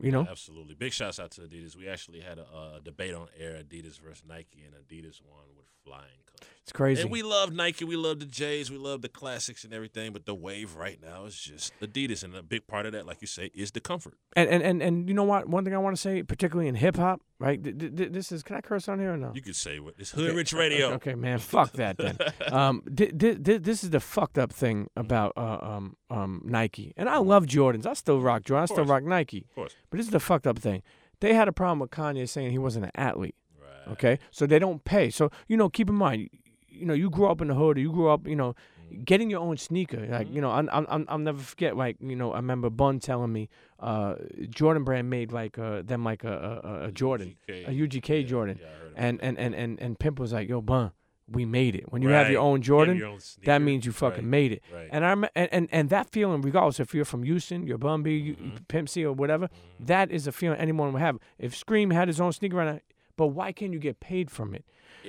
You 0.00 0.12
know? 0.12 0.26
absolutely. 0.28 0.74
Big 0.74 0.92
shouts 0.92 1.18
out 1.20 1.30
to 1.32 1.42
Adidas. 1.42 1.76
We 1.76 1.88
actually 1.88 2.20
had 2.20 2.38
a, 2.38 2.76
a 2.76 2.80
debate 2.82 3.14
on 3.14 3.28
air: 3.38 3.62
Adidas 3.62 4.00
versus 4.00 4.22
Nike, 4.26 4.64
and 4.64 4.74
Adidas 4.74 5.20
won 5.22 5.44
with 5.56 5.66
flying 5.84 6.04
colors. 6.26 6.50
It's 6.62 6.72
crazy. 6.72 7.02
And 7.02 7.10
we 7.10 7.22
love 7.22 7.52
Nike, 7.52 7.84
we 7.84 7.96
love 7.96 8.20
the 8.20 8.26
J's, 8.26 8.70
we 8.70 8.78
love 8.78 9.02
the 9.02 9.08
classics 9.08 9.64
and 9.64 9.74
everything. 9.74 10.12
But 10.12 10.26
the 10.26 10.34
wave 10.34 10.76
right 10.76 10.98
now 11.02 11.24
is 11.24 11.38
just 11.38 11.78
Adidas, 11.80 12.22
and 12.24 12.34
a 12.34 12.42
big 12.42 12.66
part 12.66 12.86
of 12.86 12.92
that, 12.92 13.06
like 13.06 13.20
you 13.20 13.26
say, 13.26 13.50
is 13.54 13.72
the 13.72 13.80
comfort. 13.80 14.14
and, 14.34 14.48
and 14.48 14.62
and 14.62 14.82
and 14.82 15.08
you 15.08 15.14
know 15.14 15.24
what? 15.24 15.48
One 15.48 15.64
thing 15.64 15.74
I 15.74 15.78
want 15.78 15.96
to 15.96 16.00
say, 16.00 16.22
particularly 16.22 16.68
in 16.68 16.76
hip 16.76 16.96
hop, 16.96 17.20
right? 17.40 17.62
Th- 17.62 17.76
th- 17.76 18.12
this 18.12 18.30
is. 18.30 18.44
Can 18.44 18.54
I 18.54 18.60
curse 18.60 18.88
on 18.88 19.00
here 19.00 19.14
or 19.14 19.16
no? 19.16 19.32
You 19.34 19.42
could 19.42 19.56
say 19.56 19.80
what 19.80 19.94
it's 19.98 20.12
Hood 20.12 20.36
Rich 20.36 20.52
Radio. 20.52 20.86
Okay, 20.86 21.10
okay, 21.10 21.14
man, 21.16 21.38
fuck 21.38 21.72
that 21.72 21.96
then. 21.98 22.16
um, 22.52 22.82
th- 22.94 23.12
this 23.14 23.82
is 23.82 23.90
the 23.90 23.98
fucked 23.98 24.38
up 24.38 24.52
thing 24.52 24.88
about 24.96 25.32
uh, 25.36 25.58
um, 25.60 25.96
um, 26.10 26.42
Nike, 26.44 26.92
and 26.96 27.08
I 27.08 27.16
love 27.16 27.46
Jordans. 27.46 27.86
I 27.86 27.94
still 27.94 28.20
rock 28.20 28.42
Jordans. 28.42 28.62
I 28.62 28.66
still 28.66 28.84
rock 28.84 29.02
Nike. 29.02 29.46
Of 29.48 29.54
course. 29.56 29.76
But 29.88 29.96
this 29.96 30.06
is 30.06 30.12
the 30.12 30.20
fucked 30.20 30.46
up 30.46 30.58
thing. 30.58 30.82
They 31.20 31.34
had 31.34 31.48
a 31.48 31.52
problem 31.52 31.80
with 31.80 31.90
Kanye 31.90 32.28
saying 32.28 32.52
he 32.52 32.58
wasn't 32.58 32.84
an 32.84 32.92
athlete. 32.94 33.34
Right. 33.58 33.92
Okay, 33.92 34.18
so 34.30 34.46
they 34.46 34.58
don't 34.58 34.84
pay. 34.84 35.10
So 35.10 35.30
you 35.48 35.56
know, 35.56 35.68
keep 35.68 35.88
in 35.88 35.96
mind, 35.96 36.28
you 36.68 36.86
know, 36.86 36.94
you 36.94 37.10
grew 37.10 37.26
up 37.26 37.40
in 37.40 37.48
the 37.48 37.54
hood, 37.54 37.78
or 37.78 37.80
you 37.80 37.90
grew 37.90 38.08
up, 38.08 38.26
you 38.26 38.36
know, 38.36 38.54
Mm-hmm. 38.79 38.79
Getting 39.04 39.30
your 39.30 39.40
own 39.40 39.56
sneaker. 39.56 40.06
Like 40.06 40.32
you 40.32 40.40
know, 40.40 40.50
I'm, 40.50 40.68
I'm, 40.72 41.04
I'll 41.08 41.18
never 41.18 41.40
forget. 41.40 41.76
Like 41.76 41.96
you 42.00 42.16
know, 42.16 42.32
I 42.32 42.36
remember 42.36 42.70
Bun 42.70 42.98
telling 43.00 43.32
me, 43.32 43.48
uh, 43.78 44.14
Jordan 44.48 44.84
Brand 44.84 45.08
made 45.10 45.32
like 45.32 45.58
uh, 45.58 45.82
them 45.82 46.04
like 46.04 46.24
a, 46.24 46.60
a, 46.64 46.68
a, 46.68 46.88
a 46.88 46.92
Jordan, 46.92 47.36
UGK. 47.48 47.68
a 47.68 47.70
UGK 47.88 48.22
Yeah, 48.22 48.26
Jordan, 48.28 48.58
yeah, 48.60 48.66
I 48.66 48.70
heard 48.82 48.92
about 48.92 49.02
and, 49.04 49.22
and 49.22 49.38
and 49.38 49.54
and 49.54 49.80
and 49.80 49.98
Pimp 49.98 50.18
was 50.18 50.32
like, 50.32 50.48
yo, 50.48 50.60
Bun, 50.60 50.90
we 51.30 51.44
made 51.44 51.74
it. 51.76 51.92
When 51.92 52.02
you 52.02 52.08
have 52.08 52.28
your 52.30 52.40
Right. 52.40 52.46
own 52.48 52.58
You 52.58 52.64
Jordan, 52.64 52.96
your 52.98 53.08
own 53.08 53.20
that 53.44 53.62
means 53.62 53.86
you 53.86 53.92
fucking 53.92 54.24
Right. 54.24 54.30
made 54.30 54.52
it. 54.52 54.62
Right. 54.74 54.88
And 54.90 55.04
I 55.04 55.08
rem- 55.10 55.28
and, 55.34 55.48
and 55.52 55.68
and 55.70 55.90
that 55.90 56.10
feeling, 56.10 56.42
regardless 56.42 56.80
if 56.80 56.94
you're 56.94 57.04
from 57.04 57.22
Houston, 57.22 57.66
you're 57.66 57.78
Bun 57.78 58.02
B, 58.02 58.16
you 58.16 58.34
Mm-hmm. 58.34 58.56
Pimp 58.68 58.88
C 58.88 59.04
or 59.04 59.12
whatever, 59.12 59.48
that 59.78 60.10
is 60.10 60.26
a 60.26 60.32
feeling 60.32 60.58
anyone 60.58 60.92
would 60.92 61.02
have. 61.02 61.18
If 61.38 61.56
Scream 61.56 61.90
had 61.90 62.08
his 62.08 62.20
own 62.20 62.32
sneaker 62.32 62.56
right 62.56 62.74
now, 62.74 62.80
but 63.20 63.26
why 63.26 63.52
can't 63.52 63.74
you 63.74 63.78
get 63.78 64.00
paid 64.00 64.30
from 64.30 64.54
it? 64.54 64.64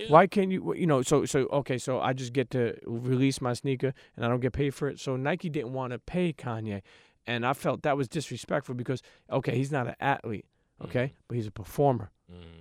Why 0.10 0.28
can't 0.28 0.52
you? 0.52 0.75
You 0.75 0.86
know, 0.86 1.02
so 1.02 1.24
so 1.24 1.48
okay, 1.62 1.78
so 1.78 2.02
I 2.02 2.12
just 2.12 2.34
get 2.34 2.50
to 2.50 2.75
release 2.86 3.40
my 3.40 3.54
sneaker 3.54 3.94
and 4.18 4.25
I 4.25 4.28
don't 4.28 4.42
get 4.42 4.52
paid 4.52 4.74
for 4.74 4.90
it. 4.90 5.00
So 5.00 5.16
Nike 5.16 5.48
didn't 5.48 5.72
want 5.72 5.94
to 5.94 6.00
pay 6.00 6.34
Kanye, 6.34 6.81
and 7.25 7.46
I 7.46 7.54
felt 7.54 7.84
that 7.84 7.96
was 7.96 8.10
disrespectful 8.10 8.75
because 8.75 9.02
okay, 9.31 9.56
he's 9.56 9.72
not 9.72 9.88
an 9.88 9.96
athlete, 10.02 10.46
okay, 10.84 11.06
Mm-hmm. 11.06 11.24
but 11.30 11.38
he's 11.38 11.48
a 11.48 11.52
performer 11.52 12.12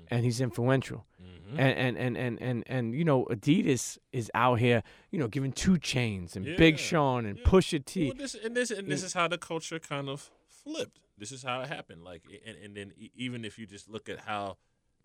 and 0.08 0.24
he's 0.24 0.40
influential. 0.40 1.04
Mm-hmm. 1.20 1.58
And, 1.58 1.78
and, 1.78 1.98
and, 1.98 2.16
and, 2.16 2.42
and, 2.42 2.64
and, 2.66 2.94
you 2.94 3.04
know, 3.04 3.24
Adidas 3.24 3.98
is 4.12 4.30
out 4.34 4.60
here, 4.60 4.84
you 5.10 5.18
know, 5.18 5.26
giving 5.26 5.50
two 5.50 5.78
chains 5.78 6.36
and 6.36 6.44
Big 6.56 6.78
Sean 6.78 7.26
and 7.26 7.38
yeah. 7.38 7.44
Pusha 7.44 7.84
T. 7.84 8.06
Well, 8.06 8.14
this 8.16 8.36
and 8.36 8.56
this 8.56 8.70
and 8.70 8.86
this 8.88 9.02
is 9.02 9.14
how 9.14 9.26
the 9.26 9.38
culture 9.38 9.80
kind 9.80 10.08
of 10.08 10.30
flipped. 10.48 11.00
This 11.18 11.32
is 11.32 11.42
how 11.42 11.60
it 11.62 11.68
happened. 11.68 12.04
Like, 12.04 12.22
and, 12.46 12.56
and 12.56 12.76
then 12.76 12.92
even 13.16 13.44
if 13.44 13.58
you 13.58 13.66
just 13.66 13.88
look 13.88 14.08
at 14.08 14.20
how 14.20 14.56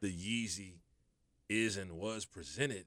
the 0.01 0.07
Yeezy 0.12 0.80
is 1.50 1.77
and 1.77 1.92
was 1.94 2.25
presented, 2.25 2.86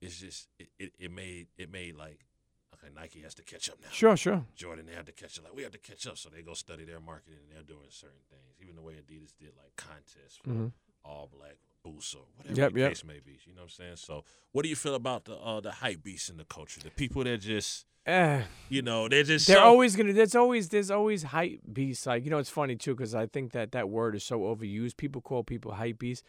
it's 0.00 0.18
just 0.20 0.48
it, 0.58 0.68
it, 0.78 0.92
it 0.98 1.10
made 1.10 1.46
it 1.56 1.70
made 1.70 1.96
like 1.96 2.26
okay, 2.74 2.92
Nike 2.94 3.20
has 3.20 3.34
to 3.34 3.42
catch 3.42 3.68
up 3.70 3.76
now. 3.80 3.88
Sure, 3.92 4.16
sure. 4.16 4.44
Jordan, 4.56 4.86
they 4.86 4.94
have 4.94 5.06
to 5.06 5.12
catch 5.12 5.38
up. 5.38 5.44
Like 5.44 5.54
we 5.54 5.62
have 5.62 5.72
to 5.72 5.78
catch 5.78 6.06
up, 6.06 6.18
so 6.18 6.28
they 6.28 6.42
go 6.42 6.54
study 6.54 6.84
their 6.84 7.00
marketing 7.00 7.38
and 7.46 7.54
they're 7.56 7.62
doing 7.76 7.86
certain 7.90 8.22
things. 8.30 8.56
Even 8.60 8.76
the 8.76 8.82
way 8.82 8.94
Adidas 8.94 9.32
did 9.38 9.52
like 9.56 9.74
contests 9.76 10.36
for 10.42 10.50
Mhm. 10.50 10.72
all 11.04 11.28
black 11.32 11.56
or 11.84 11.92
whatever 12.36 12.60
Yep, 12.60 12.72
the 12.74 12.80
yep. 12.80 12.88
case 12.90 13.04
may 13.04 13.20
be. 13.24 13.38
You 13.46 13.54
know 13.54 13.62
what 13.62 13.64
I'm 13.64 13.68
saying? 13.70 13.96
So, 13.96 14.24
what 14.52 14.62
do 14.62 14.68
you 14.68 14.76
feel 14.76 14.94
about 14.94 15.24
the 15.24 15.36
uh, 15.36 15.60
the 15.60 15.72
hype 15.72 16.02
beasts 16.02 16.28
in 16.28 16.36
the 16.36 16.44
culture? 16.44 16.80
The 16.80 16.90
people 16.90 17.24
that 17.24 17.38
just 17.38 17.86
Eh, 18.04 18.42
you 18.68 18.82
know 18.82 19.08
they're 19.08 19.22
just 19.22 19.46
they're 19.46 19.58
so- 19.58 19.62
always 19.62 19.94
gonna. 19.94 20.12
There's 20.12 20.34
always 20.34 20.68
there's 20.70 20.90
always 20.90 21.22
hype 21.22 21.60
beasts. 21.72 22.04
Like 22.04 22.24
you 22.24 22.30
know, 22.30 22.38
it's 22.38 22.50
funny 22.50 22.74
too 22.74 22.96
because 22.96 23.14
I 23.14 23.26
think 23.26 23.52
that 23.52 23.70
that 23.72 23.88
word 23.90 24.16
is 24.16 24.24
so 24.24 24.40
overused. 24.40 24.96
People 24.96 25.20
call 25.20 25.44
people 25.44 25.70
hype 25.72 26.00
beasts 26.00 26.24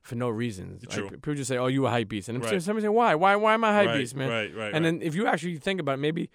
for 0.00 0.14
no 0.14 0.30
reason. 0.30 0.78
Like, 0.80 0.88
True. 0.88 1.10
people 1.10 1.34
just 1.34 1.48
say, 1.48 1.58
"Oh, 1.58 1.66
you 1.66 1.84
a 1.86 1.90
hype 1.90 2.08
beast," 2.08 2.30
and 2.30 2.42
Right. 2.42 2.62
somebody 2.62 2.84
say, 2.84 2.88
"Why? 2.88 3.14
Why? 3.14 3.36
Why 3.36 3.52
am 3.52 3.62
i 3.64 3.74
hype 3.74 3.88
Right, 3.88 3.98
beast, 3.98 4.16
man?" 4.16 4.30
right, 4.30 4.54
right, 4.56 4.74
And 4.74 4.82
then 4.86 5.02
if 5.02 5.14
you 5.14 5.26
actually 5.26 5.56
think 5.58 5.80
about 5.80 5.94
it, 5.94 5.98
maybe 5.98 6.30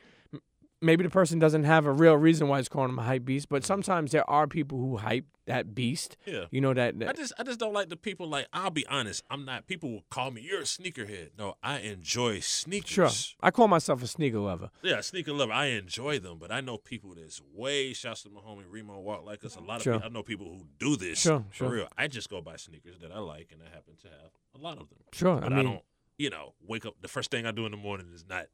maybe 0.84 1.04
the 1.04 1.10
person 1.10 1.40
doesn't 1.40 1.64
have 1.64 1.86
a 1.86 1.92
real 1.92 2.16
reason 2.16 2.48
why 2.48 2.60
it's 2.60 2.70
calling 2.70 2.90
him 2.90 3.00
a 3.00 3.04
hype 3.04 3.26
beast. 3.26 3.50
But 3.50 3.64
sometimes 3.66 4.12
there 4.12 4.30
are 4.30 4.46
people 4.48 4.78
who 4.80 4.98
hype 4.98 5.26
that 5.46 5.74
beast. 5.76 6.16
Yeah. 6.26 6.46
You 6.52 6.62
know 6.62 6.74
that. 6.74 7.00
that 7.00 7.10
I 7.10 7.14
just 7.14 7.34
I 7.40 7.44
just 7.44 7.60
don't 7.60 7.74
like 7.74 7.90
the 7.90 7.98
people 7.98 8.28
like 8.30 8.48
I'll 8.54 8.70
be 8.70 8.86
honest, 8.88 9.24
I'm 9.30 9.46
not 9.46 9.68
people 9.68 9.92
will 9.92 10.06
call 10.10 10.32
me 10.32 10.42
you're 10.42 10.60
a 10.60 10.64
sneakerhead. 10.64 11.32
No, 11.38 11.56
I 11.64 11.80
enjoy 11.80 12.40
sneakers. 12.42 12.90
sure. 12.90 13.10
I 13.42 13.52
call 13.52 13.68
myself 13.68 14.04
a 14.04 14.08
sneaker 14.08 14.40
lover. 14.40 14.70
Yeah, 14.82 15.02
sneaker 15.02 15.34
lover. 15.34 15.52
I 15.54 15.66
enjoy 15.68 16.20
them, 16.20 16.38
but 16.40 16.52
I 16.52 16.62
know 16.62 16.78
people 16.78 17.16
that's 17.16 17.42
way 17.54 17.94
shouts 17.94 18.24
to 18.24 18.30
my 18.30 18.42
homie 18.42 18.64
Remo 18.70 19.00
Walk 19.00 19.26
like 19.26 19.44
us. 19.46 19.56
A 19.56 19.60
lot 19.60 19.78
of 19.78 19.84
Sure. 19.84 19.94
people, 19.94 20.08
I 20.10 20.14
know 20.14 20.24
people 20.24 20.46
who 20.48 20.66
do 20.80 20.96
this 20.96 21.20
Sure, 21.20 21.44
for 21.50 21.56
sure. 21.56 21.70
real. 21.70 21.88
I 21.98 22.08
just 22.08 22.30
go 22.30 22.42
buy 22.42 22.56
sneakers 22.58 23.00
that 23.00 23.12
I 23.12 23.20
like 23.20 23.50
and 23.52 23.62
I 23.62 23.66
happen 23.74 23.96
to 24.02 24.08
have 24.08 24.32
a 24.56 24.58
lot 24.60 24.74
of 24.78 24.90
them. 24.90 25.00
Sure, 25.12 25.38
I 25.38 25.40
But 25.42 25.54
I, 25.54 25.56
mean- 25.58 25.66
don't 25.66 25.82
you 26.18 26.30
know, 26.30 26.54
wake 26.66 26.86
up 26.86 26.94
the 27.02 27.08
first 27.08 27.32
thing 27.32 27.46
I 27.46 27.52
do 27.52 27.66
in 27.66 27.72
the 27.72 27.78
morning 27.78 28.08
is 28.14 28.24
not 28.30 28.46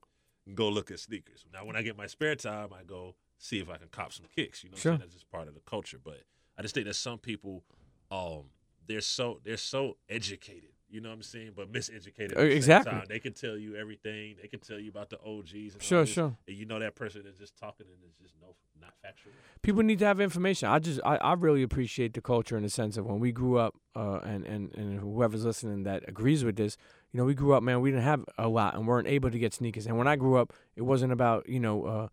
go 0.55 0.69
look 0.69 0.91
at 0.91 0.99
sneakers. 0.99 1.45
Now 1.53 1.65
when 1.65 1.75
I 1.75 1.81
get 1.81 1.97
my 1.97 2.07
spare 2.07 2.35
time 2.35 2.69
I 2.73 2.83
go 2.83 3.15
see 3.37 3.59
if 3.59 3.69
I 3.69 3.77
can 3.77 3.87
cop 3.89 4.11
some 4.13 4.25
kicks. 4.35 4.63
You 4.63 4.69
know 4.71 4.77
Sure. 4.77 4.93
I'm 4.93 4.97
saying? 4.99 5.07
That's 5.09 5.13
just 5.13 5.29
part 5.31 5.47
of 5.47 5.53
the 5.53 5.61
culture. 5.61 5.97
But 6.03 6.21
I 6.57 6.61
just 6.61 6.73
think 6.75 6.87
that 6.87 6.95
some 6.95 7.17
people 7.19 7.63
um 8.11 8.45
they're 8.87 9.01
so 9.01 9.39
they're 9.43 9.57
so 9.57 9.97
educated. 10.09 10.68
You 10.89 11.01
know 11.01 11.09
what 11.09 11.15
I'm 11.15 11.21
saying? 11.23 11.51
But 11.55 11.71
miseducated. 11.71 12.31
at 12.31 12.37
Uh, 12.37 12.41
the 12.41 12.55
exactly. 12.55 12.91
time. 12.91 13.05
They 13.07 13.19
can 13.19 13.33
tell 13.33 13.57
you 13.57 13.75
everything. 13.75 14.35
They 14.41 14.47
can 14.47 14.59
tell 14.59 14.79
you 14.79 14.89
about 14.89 15.09
the 15.09 15.19
OGs. 15.23 15.73
And 15.75 15.81
Sure, 15.83 16.05
sure. 16.05 16.35
And 16.47 16.57
you 16.57 16.65
know 16.65 16.79
that 16.79 16.95
person 16.95 17.23
is 17.27 17.37
just 17.37 17.55
talking 17.57 17.85
and 17.87 17.97
it's 18.07 18.17
just 18.19 18.33
no 18.41 18.55
not 18.81 18.93
factual. 19.01 19.33
people 19.61 19.83
need 19.83 19.99
to 19.99 20.05
have 20.05 20.19
information. 20.21 20.69
I 20.69 20.79
just 20.79 20.99
I, 21.05 21.17
I 21.17 21.33
really 21.33 21.63
appreciate 21.63 22.13
the 22.13 22.21
culture 22.21 22.55
in 22.57 22.63
the 22.63 22.69
sense 22.69 22.97
of 22.97 23.05
when 23.05 23.19
we 23.19 23.31
grew 23.31 23.57
up, 23.57 23.75
uh, 23.95 24.19
and 24.23 24.45
and 24.45 24.73
and 24.75 24.99
whoever's 24.99 25.45
listening 25.45 25.83
that 25.83 26.07
agrees 26.07 26.43
with 26.43 26.55
this, 26.55 26.77
you 27.11 27.17
know, 27.17 27.25
we 27.25 27.33
grew 27.33 27.53
up, 27.53 27.61
man. 27.61 27.81
We 27.81 27.91
didn't 27.91 28.03
have 28.03 28.23
a 28.37 28.47
lot 28.47 28.75
and 28.75 28.87
weren't 28.87 29.07
able 29.07 29.29
to 29.31 29.37
get 29.39 29.53
sneakers. 29.53 29.85
And 29.85 29.97
when 29.97 30.07
I 30.07 30.15
grew 30.15 30.37
up, 30.37 30.53
it 30.75 30.83
wasn't 30.83 31.11
about 31.13 31.47
you 31.49 31.59
know. 31.59 31.83
Uh, 31.85 32.07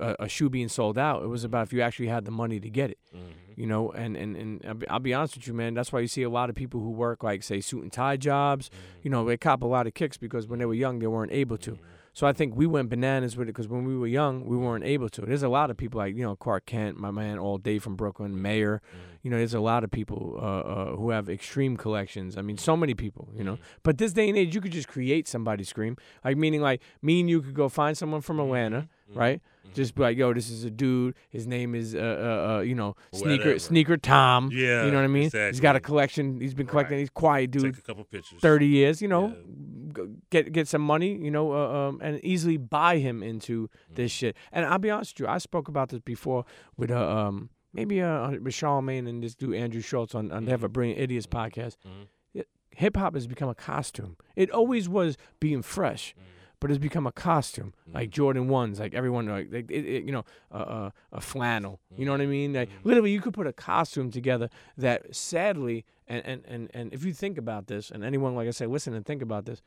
a, 0.00 0.24
a 0.24 0.28
shoe 0.28 0.50
being 0.50 0.68
sold 0.68 0.98
out. 0.98 1.22
It 1.22 1.28
was 1.28 1.44
about 1.44 1.66
if 1.66 1.72
you 1.72 1.80
actually 1.80 2.08
had 2.08 2.24
the 2.24 2.30
money 2.30 2.58
to 2.60 2.70
get 2.70 2.90
it, 2.90 2.98
mm-hmm. 3.14 3.28
you 3.56 3.66
know. 3.66 3.90
And 3.92 4.16
and 4.16 4.36
and 4.36 4.84
I'll 4.88 4.98
be, 4.98 5.14
honest 5.14 5.36
with 5.36 5.46
you, 5.46 5.54
man. 5.54 5.74
That's 5.74 5.92
why 5.92 6.00
you 6.00 6.08
see 6.08 6.22
a 6.22 6.30
lot 6.30 6.50
of 6.50 6.56
people 6.56 6.80
who 6.80 6.90
work 6.90 7.22
like 7.22 7.42
say 7.42 7.60
suit 7.60 7.82
and 7.82 7.92
tie 7.92 8.16
jobs. 8.16 8.68
Mm-hmm. 8.68 9.00
You 9.02 9.10
know, 9.10 9.24
they 9.24 9.36
cop 9.36 9.62
a 9.62 9.66
lot 9.66 9.86
of 9.86 9.94
kicks 9.94 10.16
because 10.16 10.48
when 10.48 10.58
they 10.58 10.66
were 10.66 10.74
young, 10.74 10.98
they 10.98 11.06
weren't 11.06 11.32
able 11.32 11.58
to. 11.58 11.72
Mm-hmm. 11.72 11.84
So 12.12 12.26
I 12.26 12.32
think 12.32 12.56
we 12.56 12.66
went 12.66 12.90
bananas 12.90 13.36
with 13.36 13.48
it 13.48 13.52
because 13.52 13.68
when 13.68 13.84
we 13.84 13.96
were 13.96 14.06
young, 14.06 14.44
we 14.44 14.56
weren't 14.56 14.84
able 14.84 15.08
to. 15.10 15.20
There's 15.20 15.44
a 15.44 15.48
lot 15.48 15.70
of 15.70 15.76
people 15.76 15.98
like 15.98 16.16
you 16.16 16.22
know 16.22 16.36
Clark 16.36 16.66
Kent, 16.66 16.98
my 16.98 17.10
man, 17.10 17.38
all 17.38 17.58
day 17.58 17.78
from 17.78 17.96
Brooklyn, 17.96 18.40
Mayor. 18.40 18.82
You 19.22 19.30
know, 19.30 19.36
there's 19.36 19.54
a 19.54 19.60
lot 19.60 19.84
of 19.84 19.90
people 19.90 20.38
uh, 20.40 20.44
uh, 20.44 20.96
who 20.96 21.10
have 21.10 21.28
extreme 21.28 21.76
collections. 21.76 22.36
I 22.36 22.42
mean, 22.42 22.58
so 22.58 22.76
many 22.76 22.94
people. 22.94 23.28
You 23.34 23.44
know, 23.44 23.58
but 23.82 23.98
this 23.98 24.12
day 24.12 24.28
and 24.28 24.36
age, 24.36 24.54
you 24.54 24.60
could 24.60 24.72
just 24.72 24.88
create 24.88 25.28
somebody's 25.28 25.68
scream. 25.68 25.96
Like 26.24 26.36
meaning, 26.36 26.60
like 26.60 26.82
me 27.00 27.20
and 27.20 27.30
you 27.30 27.42
could 27.42 27.54
go 27.54 27.68
find 27.68 27.96
someone 27.96 28.22
from 28.22 28.40
Atlanta, 28.40 28.88
right? 29.14 29.40
Just 29.72 29.94
be 29.94 30.02
like, 30.02 30.16
yo, 30.16 30.34
this 30.34 30.50
is 30.50 30.64
a 30.64 30.70
dude. 30.70 31.14
His 31.28 31.46
name 31.46 31.74
is, 31.76 31.94
uh, 31.94 31.98
uh, 31.98 32.52
uh 32.56 32.60
you 32.60 32.74
know, 32.74 32.96
sneaker 33.12 33.30
Whatever. 33.42 33.58
sneaker 33.60 33.96
Tom. 33.96 34.50
Yeah, 34.52 34.84
you 34.84 34.90
know 34.90 34.96
what 34.98 35.04
I 35.04 35.08
mean. 35.08 35.30
He's 35.30 35.60
got 35.60 35.76
a 35.76 35.80
collection. 35.80 36.40
He's 36.40 36.54
been 36.54 36.66
collecting. 36.66 36.96
Right. 36.96 37.00
He's 37.02 37.10
quiet 37.10 37.50
dude. 37.52 37.62
Take 37.74 37.78
a 37.78 37.82
couple 37.82 38.04
pictures. 38.04 38.40
Thirty 38.40 38.66
years, 38.66 39.00
you 39.00 39.06
know, 39.08 39.28
Yeah. 39.28 40.04
g- 40.04 40.10
get 40.30 40.52
get 40.52 40.66
some 40.68 40.82
money, 40.82 41.16
you 41.16 41.30
know, 41.30 41.52
uh, 41.52 41.88
um, 41.88 42.00
and 42.02 42.18
easily 42.24 42.56
buy 42.56 42.98
him 42.98 43.22
into 43.22 43.68
Mm-hmm. 43.68 43.94
this 43.94 44.10
shit. 44.10 44.36
And 44.50 44.66
I'll 44.66 44.78
be 44.78 44.90
honest 44.90 45.14
with 45.20 45.28
you, 45.28 45.32
I 45.32 45.38
spoke 45.38 45.68
about 45.68 45.90
this 45.90 46.00
before 46.00 46.44
with 46.76 46.90
uh, 46.90 46.98
um 47.08 47.50
maybe 47.72 48.02
uh 48.02 48.30
with 48.32 48.52
Charlamagne 48.54 49.08
and 49.08 49.22
this 49.22 49.34
dude 49.36 49.54
Andrew 49.54 49.80
Schulz 49.80 50.14
on, 50.16 50.32
on 50.32 50.46
they 50.46 50.50
have 50.50 50.64
a 50.64 50.68
Brilliant 50.68 50.98
Idiots 51.00 51.26
podcast. 51.28 51.76
Mhm. 51.86 52.44
Hip 52.76 52.96
hop 52.96 53.14
has 53.14 53.26
become 53.26 53.48
a 53.48 53.54
costume. 53.54 54.16
It 54.36 54.50
always 54.50 54.88
was 54.88 55.16
being 55.40 55.60
fresh. 55.62 56.14
Mm-hmm. 56.18 56.26
But 56.60 56.70
it's 56.70 56.78
become 56.78 57.06
a 57.06 57.12
costume, 57.12 57.72
like 57.94 58.10
Jordan 58.10 58.46
ones, 58.48 58.78
like 58.80 58.92
everyone, 58.92 59.24
like 59.26 59.50
it, 59.50 59.70
it, 59.70 60.04
you 60.04 60.12
know, 60.12 60.24
uh, 60.52 60.56
uh, 60.56 60.90
a 61.10 61.20
flannel. 61.20 61.80
You 61.96 62.04
know 62.04 62.12
what 62.12 62.20
I 62.20 62.26
mean? 62.26 62.52
Like 62.52 62.68
literally, 62.84 63.12
you 63.12 63.20
could 63.22 63.32
put 63.32 63.46
a 63.46 63.52
costume 63.52 64.10
together 64.10 64.50
that, 64.76 65.14
sadly, 65.16 65.86
and, 66.06 66.22
and 66.26 66.44
and 66.46 66.70
and 66.74 66.92
if 66.92 67.02
you 67.02 67.14
think 67.14 67.38
about 67.38 67.66
this, 67.66 67.90
and 67.90 68.04
anyone, 68.04 68.34
like 68.34 68.46
I 68.46 68.50
said, 68.50 68.68
listen 68.68 68.92
and 68.92 69.06
think 69.06 69.22
about 69.22 69.46
this, 69.46 69.62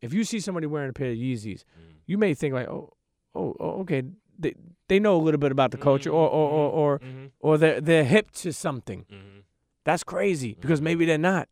if 0.00 0.14
you 0.14 0.22
see 0.22 0.38
somebody 0.38 0.68
wearing 0.68 0.90
a 0.90 0.92
pair 0.92 1.10
of 1.10 1.16
Yeezys, 1.18 1.64
you 2.06 2.16
may 2.16 2.34
think 2.34 2.54
like, 2.54 2.68
oh, 2.68 2.92
oh, 3.34 3.56
oh, 3.58 3.80
okay, 3.80 4.02
they 4.38 4.54
they 4.86 5.00
know 5.00 5.16
a 5.16 5.22
little 5.26 5.40
bit 5.40 5.50
about 5.50 5.72
the 5.72 5.76
culture, 5.76 6.10
or 6.10 6.28
or 6.28 6.48
or 6.50 6.70
or, 6.70 6.98
Mhm. 7.00 7.30
or 7.40 7.58
they're 7.58 7.80
they're 7.80 8.04
hip 8.04 8.30
to 8.42 8.52
something. 8.52 9.06
Mhm. 9.10 9.42
That's 9.84 10.04
crazy 10.04 10.56
because 10.60 10.80
maybe 10.80 11.04
they're 11.04 11.18
not. 11.18 11.48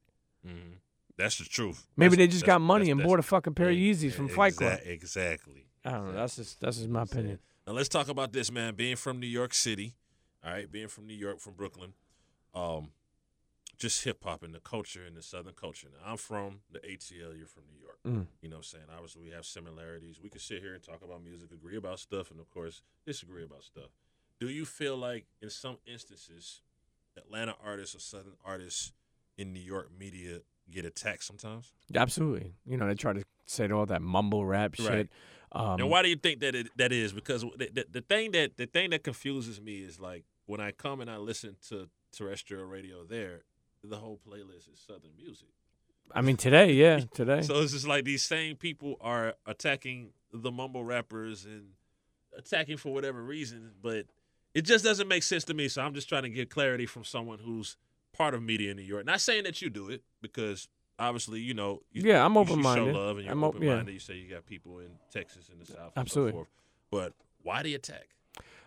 That's 1.17 1.39
the 1.39 1.45
truth. 1.45 1.87
Maybe 1.97 2.11
That's- 2.17 2.27
they 2.29 2.33
just 2.33 2.45
got 2.45 2.61
money 2.61 2.91
and 2.91 3.03
bought 3.03 3.19
a 3.19 3.23
fucking 3.23 3.55
pair 3.55 3.71
of 3.71 3.77
Yeezys 3.77 4.13
from 4.13 4.29
Fight 4.29 4.57
Club. 4.57 4.81
Exactly. 4.85 5.67
I 5.85 5.93
don't 5.93 6.07
know. 6.09 6.13
That's 6.13 6.37
just 6.37 6.61
that's 6.61 6.77
just 6.79 6.89
my 6.89 7.03
opinion. 7.03 7.39
Now 7.67 7.73
let's 7.73 7.89
talk 7.89 8.09
about 8.09 8.33
this, 8.33 8.51
man. 8.53 8.75
Being 8.75 8.97
from 8.97 9.19
New 9.21 9.27
York 9.27 9.55
City, 9.55 9.95
all 10.45 10.53
right, 10.53 10.71
being 10.71 10.89
from 10.89 11.07
New 11.07 11.15
York, 11.15 11.41
from 11.41 11.55
Brooklyn, 11.55 11.95
um, 12.55 12.91
just 13.79 14.05
hip 14.05 14.23
hop 14.25 14.43
and 14.43 14.55
the 14.55 14.61
culture 14.61 15.05
and 15.05 15.17
the 15.17 15.23
Southern 15.23 15.55
culture. 15.55 15.89
Now, 15.93 16.13
I'm 16.13 16.17
from 16.17 16.61
the 16.71 16.79
ATL. 16.81 17.37
You're 17.37 17.47
from 17.47 17.65
New 17.73 17.81
York. 17.81 17.99
Mm. 18.07 18.27
You 18.41 18.49
know 18.49 18.57
what 18.57 18.61
I'm 18.61 18.63
saying? 18.65 18.85
Obviously, 18.95 19.23
we 19.23 19.31
have 19.31 19.45
similarities. 19.45 20.21
We 20.23 20.29
can 20.31 20.41
sit 20.41 20.63
here 20.63 20.75
and 20.75 20.83
talk 20.83 21.03
about 21.05 21.23
music, 21.23 21.51
agree 21.53 21.77
about 21.77 21.99
stuff, 21.99 22.31
and 22.31 22.41
of 22.41 22.49
course, 22.51 22.83
disagree 23.07 23.45
about 23.45 23.65
stuff. 23.65 23.91
Do 24.41 24.49
you 24.49 24.65
feel 24.65 24.97
like, 24.97 25.27
in 25.41 25.51
some 25.51 25.79
instances, 25.87 26.63
Atlanta 27.17 27.55
artists 27.65 27.95
or 27.95 28.01
Southern 28.01 28.37
artists 28.45 28.93
in 29.37 29.53
New 29.53 29.61
York 29.61 29.91
media 29.99 30.41
get 30.71 30.85
attacked 30.85 31.25
sometimes? 31.25 31.73
Absolutely. 31.95 32.55
You 32.67 32.77
know, 32.77 32.87
they 32.87 32.95
try 32.95 33.13
to 33.13 33.25
say 33.47 33.69
all 33.71 33.87
that 33.87 34.03
mumble 34.03 34.45
rap 34.45 34.75
shit. 34.75 34.89
Right. 34.89 35.09
Um, 35.53 35.81
and 35.81 35.91
why 35.91 36.03
do 36.03 36.09
you 36.09 36.17
think 36.17 36.41
that 36.41 36.55
it, 36.55 36.69
that 36.77 36.93
is? 36.93 37.13
Because 37.13 37.43
the, 37.43 37.71
the, 37.73 37.87
the 37.91 38.01
thing 38.01 38.33
that 38.33 38.57
the 38.57 38.67
thing 38.67 38.91
that 38.91 39.05
confuses 39.05 39.61
me 39.61 39.79
is 39.79 40.01
like 40.01 40.25
when 40.47 40.61
I 40.61 40.73
come 40.73 41.01
and 41.01 41.11
I 41.11 41.17
listen 41.17 41.57
to 41.69 41.89
terrestrial 42.13 42.65
radio 42.65 43.05
there, 43.05 43.43
the 43.83 43.97
whole 43.97 44.21
playlist 44.27 44.73
is 44.73 44.85
Southern 44.87 45.13
music. 45.17 45.49
I 46.13 46.21
mean, 46.21 46.37
today, 46.37 46.73
yeah, 46.73 47.01
today. 47.15 47.43
So 47.43 47.61
it's 47.61 47.73
just 47.73 47.87
like 47.87 48.05
these 48.05 48.23
same 48.23 48.57
people 48.57 48.97
are 49.01 49.35
attacking 49.47 50.11
the 50.33 50.51
mumble 50.51 50.85
rappers 50.85 51.45
and 51.45 51.71
attacking 52.37 52.77
for 52.77 52.93
whatever 52.93 53.23
reason, 53.23 53.73
but 53.83 54.07
it 54.55 54.63
just 54.63 54.85
doesn't 54.85 55.09
make 55.09 55.23
sense 55.23 55.45
to 55.45 55.55
me. 55.55 55.69
So 55.69 55.83
I'm 55.83 55.95
just 55.95 56.09
trying 56.09 56.25
to 56.25 56.29
get 56.29 56.51
clarity 56.51 56.87
from 56.87 57.05
someone 57.05 57.39
who's 57.39 57.77
part 58.17 58.35
of 58.35 58.43
media 58.43 58.71
in 58.71 58.77
New 58.77 58.83
York. 58.83 59.05
Not 59.07 59.21
saying 59.21 59.45
that 59.45 59.61
you 59.63 59.71
do 59.71 59.89
it 59.89 60.03
because 60.23 60.69
obviously 60.99 61.41
you 61.41 61.55
know. 61.55 61.83
You, 61.93 62.03
Yeah, 62.11 62.25
I'm 62.25 62.35
you 62.35 62.41
open-minded. 62.41 62.93
show 62.95 62.99
love 62.99 63.17
and 63.17 63.25
you're 63.27 63.33
I'm 63.33 63.45
open 63.45 63.65
minded. 63.67 63.87
yeah. 63.89 63.93
You 63.93 63.99
say 63.99 64.15
you 64.17 64.31
got 64.31 64.47
people 64.47 64.79
in 64.81 64.89
Texas 65.13 65.49
and 65.51 65.61
the 65.61 65.67
South. 65.67 65.93
Absolutely. 65.97 66.31
And 66.31 66.35
so 66.35 66.37
forth. 66.39 66.49
But 66.91 67.13
why 67.43 67.63
the 67.63 67.75
attack? 67.75 68.09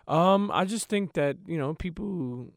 um, 0.08 0.50
I 0.52 0.64
just 0.64 0.88
think 0.88 1.12
that 1.14 1.36
you 1.46 1.56
know 1.58 1.74
people 1.74 2.52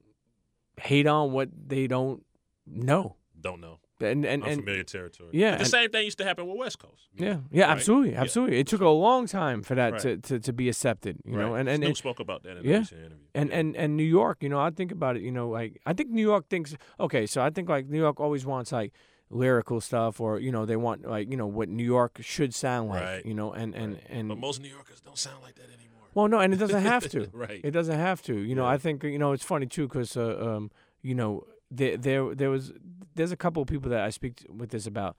hate 0.77 1.05
on 1.07 1.31
what 1.31 1.49
they 1.67 1.87
don't 1.87 2.25
know, 2.65 3.15
Don't 3.39 3.61
know. 3.61 3.79
And 4.03 4.25
and 4.25 4.43
and 4.43 4.51
Unfamiliar 4.59 4.83
territory. 4.83 5.29
yeah, 5.33 5.51
But 5.51 5.57
the 5.57 5.61
and- 5.63 5.71
same 5.71 5.89
thing 5.91 6.05
used 6.05 6.17
to 6.19 6.23
happen 6.23 6.47
with 6.47 6.57
West 6.57 6.79
Coast. 6.79 7.07
yeah, 7.15 7.39
yeah, 7.51 7.63
Right? 7.65 7.71
absolutely, 7.71 8.11
Yeah. 8.11 8.21
absolutely. 8.21 8.59
It 8.59 8.67
took 8.67 8.81
a 8.81 8.89
long 8.89 9.25
time 9.27 9.61
for 9.63 9.75
that 9.75 9.93
Right. 9.93 10.01
to, 10.01 10.17
to, 10.17 10.39
to 10.39 10.53
be 10.53 10.69
accepted, 10.69 11.17
you 11.25 11.37
know, 11.37 11.55
and 11.55 11.67
and, 11.69 11.77
Snoop 11.79 11.87
and 11.87 11.97
spoke 11.97 12.19
about 12.19 12.43
that 12.43 12.57
in 12.57 12.65
a 12.65 12.69
yeah. 12.69 12.77
recent 12.79 12.99
interview. 13.01 13.17
and 13.35 13.49
Yeah. 13.49 13.57
and 13.59 13.75
and 13.77 13.97
New 13.97 14.03
York, 14.19 14.37
you 14.43 14.49
know, 14.49 14.59
I 14.59 14.69
think 14.71 14.91
about 14.91 15.15
it, 15.17 15.21
you 15.23 15.31
know, 15.31 15.49
like 15.49 15.79
I 15.85 15.93
think 15.93 16.09
New 16.11 16.21
York 16.21 16.49
thinks 16.49 16.75
okay, 16.99 17.25
so 17.25 17.41
I 17.41 17.49
think 17.49 17.69
like 17.69 17.87
New 17.87 17.99
York 17.99 18.19
always 18.19 18.45
wants 18.45 18.71
like 18.71 18.91
lyrical 19.29 19.81
stuff 19.81 20.19
or 20.21 20.39
you 20.39 20.51
know 20.51 20.63
they 20.65 20.75
want 20.75 21.05
like 21.05 21.29
you 21.31 21.37
know 21.37 21.47
what 21.47 21.67
New 21.69 21.83
York 21.85 22.19
should 22.21 22.53
sound 22.53 22.89
like, 22.89 23.01
Right. 23.03 23.25
you 23.25 23.33
know, 23.33 23.51
and 23.53 23.73
and 23.75 23.99
and 24.09 24.27
but 24.29 24.37
most 24.37 24.61
New 24.61 24.69
Yorkers 24.69 25.01
don't 25.01 25.17
sound 25.17 25.41
like 25.41 25.55
that 25.55 25.69
anymore. 25.77 26.07
well, 26.13 26.27
no, 26.27 26.39
and 26.39 26.53
it 26.53 26.57
doesn't 26.57 26.83
have 26.83 27.09
to. 27.09 27.27
Right. 27.33 27.61
It 27.63 27.71
doesn't 27.71 27.97
have 27.97 28.21
to. 28.23 28.35
You 28.37 28.53
know, 28.53 28.63
Yeah. 28.65 28.75
I 28.75 28.77
think 28.77 29.03
you 29.03 29.17
know 29.17 29.31
it's 29.31 29.43
funny 29.43 29.65
too 29.65 29.87
because 29.87 30.15
uh, 30.15 30.37
um, 30.47 30.69
you 31.01 31.15
know 31.15 31.31
there 31.71 31.97
there 31.97 32.35
there 32.35 32.51
was 32.51 32.71
there's 33.15 33.31
a 33.31 33.37
couple 33.37 33.61
of 33.61 33.67
people 33.67 33.89
that 33.91 34.01
I 34.01 34.09
speak 34.09 34.37
to 34.37 34.51
with 34.51 34.69
this 34.69 34.85
about 34.87 35.15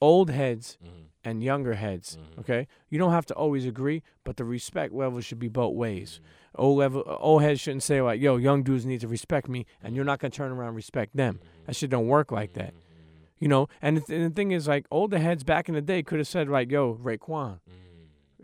old 0.00 0.30
heads 0.30 0.78
Mhm. 0.82 0.88
and 1.24 1.44
younger 1.44 1.74
heads. 1.74 2.16
Mhm. 2.16 2.40
Okay, 2.40 2.66
you 2.88 2.98
don't 2.98 3.12
have 3.12 3.26
to 3.26 3.34
always 3.34 3.66
agree, 3.66 4.02
but 4.24 4.36
the 4.38 4.44
respect 4.44 4.94
level 4.94 5.20
should 5.20 5.38
be 5.38 5.48
both 5.48 5.74
ways. 5.74 6.20
Mm-hmm. 6.22 6.62
Old 6.62 6.78
level 6.78 7.04
old 7.20 7.42
heads 7.42 7.60
shouldn't 7.60 7.82
say 7.82 8.00
like, 8.00 8.20
"Yo, 8.20 8.36
young 8.36 8.62
dudes 8.62 8.86
need 8.86 9.00
to 9.02 9.08
respect 9.08 9.48
me," 9.48 9.66
and 9.82 9.94
you're 9.94 10.04
not 10.04 10.18
gonna 10.18 10.30
turn 10.30 10.52
around 10.52 10.68
and 10.68 10.76
respect 10.76 11.14
them. 11.16 11.34
Mm-hmm. 11.36 11.66
That 11.66 11.76
shit 11.76 11.90
don't 11.90 12.08
work 12.08 12.32
like 12.32 12.54
that. 12.54 12.72
You 13.38 13.48
know, 13.48 13.68
and 13.80 13.96
the, 13.98 14.14
and 14.14 14.30
the 14.30 14.34
thing 14.34 14.50
is, 14.52 14.68
like, 14.68 14.86
older 14.90 15.18
heads 15.18 15.44
back 15.44 15.68
in 15.68 15.74
the 15.74 15.80
day 15.80 16.02
could 16.02 16.18
have 16.18 16.28
said, 16.28 16.48
like, 16.48 16.70
"Yo, 16.70 16.94
Raekwon, 16.96 17.60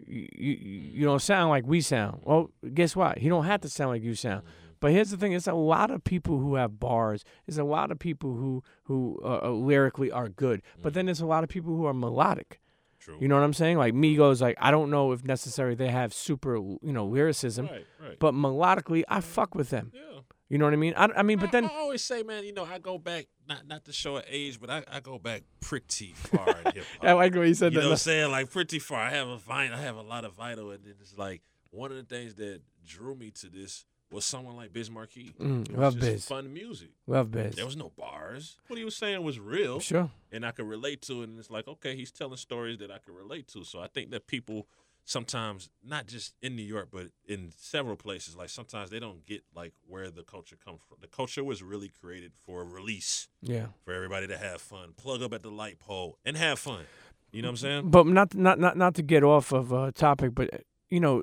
you, 0.06 0.28
you 0.34 0.52
you 0.98 1.04
don't 1.04 1.20
sound 1.20 1.50
like 1.50 1.66
we 1.66 1.80
sound." 1.80 2.20
Well, 2.24 2.50
guess 2.74 2.94
what? 2.96 3.18
He 3.18 3.28
don't 3.28 3.44
have 3.44 3.60
to 3.62 3.68
sound 3.68 3.90
like 3.90 4.02
you 4.02 4.14
sound. 4.14 4.42
But 4.80 4.92
here's 4.92 5.10
the 5.10 5.16
thing: 5.16 5.32
it's 5.32 5.46
a 5.46 5.54
lot 5.54 5.90
of 5.90 6.04
people 6.04 6.38
who 6.38 6.54
have 6.56 6.78
bars. 6.78 7.24
There's 7.46 7.58
a 7.58 7.64
lot 7.64 7.90
of 7.90 7.98
people 7.98 8.34
who 8.34 8.62
who 8.84 9.20
uh, 9.24 9.40
uh, 9.44 9.50
lyrically 9.50 10.10
are 10.10 10.28
good. 10.28 10.62
But 10.82 10.94
then 10.94 11.06
there's 11.06 11.20
a 11.20 11.26
lot 11.26 11.42
of 11.44 11.48
people 11.50 11.74
who 11.76 11.86
are 11.86 11.94
melodic. 11.94 12.60
True. 12.98 13.16
You 13.20 13.28
know 13.28 13.36
what 13.36 13.44
I'm 13.44 13.52
saying? 13.52 13.78
Like 13.78 13.94
Migos, 13.94 14.40
like 14.40 14.56
I 14.60 14.70
don't 14.70 14.90
know 14.90 15.12
if 15.12 15.24
necessarily 15.24 15.74
they 15.76 15.88
have 15.88 16.12
super, 16.12 16.56
you 16.56 16.78
know, 16.82 17.06
lyricism, 17.06 17.66
Right, 17.66 17.86
right. 18.02 18.18
but 18.18 18.34
melodically, 18.34 19.04
I 19.08 19.20
fuck 19.20 19.54
with 19.54 19.70
them. 19.70 19.92
yeah. 19.94 20.02
You 20.48 20.58
know 20.58 20.64
what 20.64 20.74
I 20.74 20.76
mean? 20.76 20.94
I, 20.96 21.08
I 21.16 21.22
mean, 21.24 21.38
but 21.40 21.50
then 21.50 21.64
I, 21.64 21.74
always 21.74 22.04
say, 22.04 22.22
man, 22.22 22.44
you 22.44 22.52
know, 22.52 22.64
I 22.64 22.78
go 22.78 22.98
back 22.98 23.26
not 23.48 23.66
not 23.66 23.84
to 23.86 23.92
show 23.92 24.16
an 24.16 24.22
age, 24.28 24.60
but 24.60 24.70
I, 24.70 24.84
I 24.90 25.00
go 25.00 25.18
back 25.18 25.42
pretty 25.60 26.12
far 26.14 26.48
in 26.64 26.72
hip 26.72 26.84
hop. 27.00 27.04
I 27.04 27.12
like 27.14 27.34
what 27.34 27.48
you 27.48 27.54
said. 27.54 27.72
you 27.72 27.78
know 27.78 27.82
that. 27.82 27.88
what 27.88 27.92
I'm 27.94 27.98
saying? 27.98 28.30
Like 28.30 28.50
pretty 28.52 28.78
far. 28.78 29.00
I 29.00 29.10
have 29.10 29.26
a 29.26 29.38
vine. 29.38 29.72
I 29.72 29.80
have 29.82 29.96
a 29.96 30.02
lot 30.02 30.24
of 30.24 30.34
vital, 30.34 30.70
and 30.70 30.86
it's 30.86 31.18
like 31.18 31.42
one 31.70 31.90
of 31.90 31.96
the 31.96 32.04
things 32.04 32.36
that 32.36 32.60
drew 32.86 33.16
me 33.16 33.30
to 33.32 33.48
this 33.48 33.84
was 34.16 34.24
someone 34.24 34.56
like 34.56 34.72
Biz 34.72 34.90
Markie. 34.90 35.32
Mm, 35.40 35.62
It 35.68 35.70
was 35.72 35.78
love 35.78 35.94
just 35.94 36.06
Biz. 36.06 36.24
Fun 36.26 36.52
music. 36.52 36.88
Love 37.06 37.30
Biz. 37.30 37.54
There 37.54 37.64
was 37.66 37.76
no 37.76 37.92
bars. 37.96 38.56
What 38.66 38.78
he 38.78 38.84
was 38.84 38.96
saying 38.96 39.22
was 39.22 39.38
real, 39.38 39.78
Sure. 39.78 40.10
and 40.32 40.44
I 40.44 40.50
could 40.50 40.66
relate 40.66 41.02
to 41.02 41.22
it. 41.22 41.28
And 41.28 41.38
it's 41.38 41.50
like, 41.50 41.68
okay, 41.68 41.94
he's 41.94 42.10
telling 42.10 42.36
stories 42.36 42.78
that 42.78 42.90
I 42.90 42.98
could 42.98 43.14
relate 43.14 43.46
to. 43.48 43.62
So 43.62 43.80
I 43.80 43.86
think 43.86 44.10
that 44.10 44.26
people 44.26 44.66
sometimes, 45.08 45.70
not 45.84 46.06
just 46.08 46.34
in 46.42 46.56
New 46.56 46.64
York, 46.64 46.88
but 46.90 47.08
in 47.28 47.52
several 47.56 47.94
places, 47.96 48.34
like 48.36 48.48
sometimes 48.48 48.90
they 48.90 48.98
don't 48.98 49.24
get 49.24 49.44
like 49.54 49.72
where 49.86 50.10
the 50.10 50.24
culture 50.24 50.56
comes 50.56 50.80
from. 50.88 50.96
The 51.00 51.06
culture 51.06 51.44
was 51.44 51.62
really 51.62 51.88
created 52.00 52.32
for 52.44 52.64
release 52.64 53.28
Yeah. 53.40 53.66
for 53.84 53.92
everybody 53.94 54.26
to 54.26 54.36
have 54.36 54.60
fun, 54.60 54.94
plug 54.96 55.22
up 55.22 55.32
at 55.32 55.42
the 55.42 55.50
light 55.50 55.78
pole, 55.78 56.18
and 56.24 56.36
have 56.36 56.58
fun. 56.58 56.86
You 57.32 57.42
know 57.42 57.48
what 57.48 57.52
I'm 57.52 57.56
saying? 57.58 57.90
But 57.90 58.06
not 58.06 58.34
not 58.34 58.58
not 58.58 58.76
not 58.76 58.94
to 58.96 59.02
get 59.02 59.22
off 59.22 59.52
of 59.52 59.70
a 59.72 59.92
topic, 59.92 60.34
but 60.34 60.64
you 60.90 61.00
know, 61.00 61.22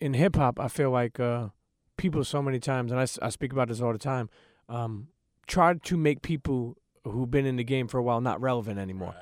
in 0.00 0.12
hip 0.14 0.36
hop, 0.36 0.58
I 0.60 0.68
feel 0.68 0.90
like 0.90 1.18
uh, 1.20 1.48
people 2.02 2.22
so 2.24 2.42
many 2.42 2.58
times, 2.58 2.90
and 2.92 3.00
I, 3.00 3.06
I 3.26 3.30
speak 3.30 3.52
about 3.52 3.68
this 3.68 3.80
all 3.80 3.92
the 3.92 3.98
time, 3.98 4.28
um, 4.68 5.08
try 5.46 5.74
to 5.74 5.96
make 5.96 6.20
people 6.22 6.76
who've 7.04 7.30
been 7.30 7.46
in 7.46 7.56
the 7.56 7.64
game 7.64 7.86
for 7.88 7.98
a 7.98 8.02
while 8.02 8.20
not 8.20 8.40
relevant 8.40 8.78
anymore. 8.78 9.14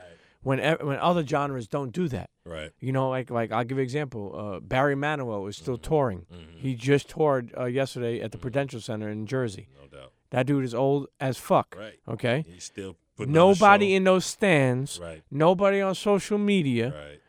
When 0.42 0.58
e- 0.58 0.82
when 0.88 0.98
other 0.98 1.24
genres 1.26 1.68
don't 1.68 1.92
do 1.92 2.08
that. 2.08 2.30
Right. 2.46 2.70
You 2.80 2.92
know, 2.92 3.10
like 3.10 3.28
like 3.30 3.52
I'll 3.52 3.62
give 3.64 3.76
you 3.76 3.82
an 3.82 3.90
example. 3.92 4.24
Uh, 4.34 4.60
Barry 4.60 4.94
Manilow 4.96 5.46
is 5.50 5.56
still 5.58 5.76
touring. 5.76 6.20
Mhm. 6.32 6.58
He 6.64 6.74
just 6.74 7.10
toured 7.10 7.52
uh, 7.58 7.66
yesterday 7.66 8.22
at 8.22 8.32
the 8.32 8.38
Prudential 8.38 8.80
Center 8.80 9.08
in 9.10 9.26
Jersey. 9.26 9.68
No 9.78 9.86
doubt. 9.98 10.12
That 10.30 10.46
dude 10.46 10.64
is 10.64 10.74
old 10.74 11.08
as 11.20 11.36
fuck. 11.36 11.76
Right. 11.78 11.98
Okay. 12.08 12.44
He's 12.48 12.64
still 12.64 12.96
putting 13.18 13.36
on 13.36 13.42
a 13.42 13.48
Nobody 13.48 13.94
in 13.94 14.04
those 14.04 14.24
stands. 14.24 14.98
Right. 14.98 15.22
Nobody 15.30 15.82
on 15.82 15.94
social 15.94 16.38
media. 16.38 16.86
Right. 16.96 17.20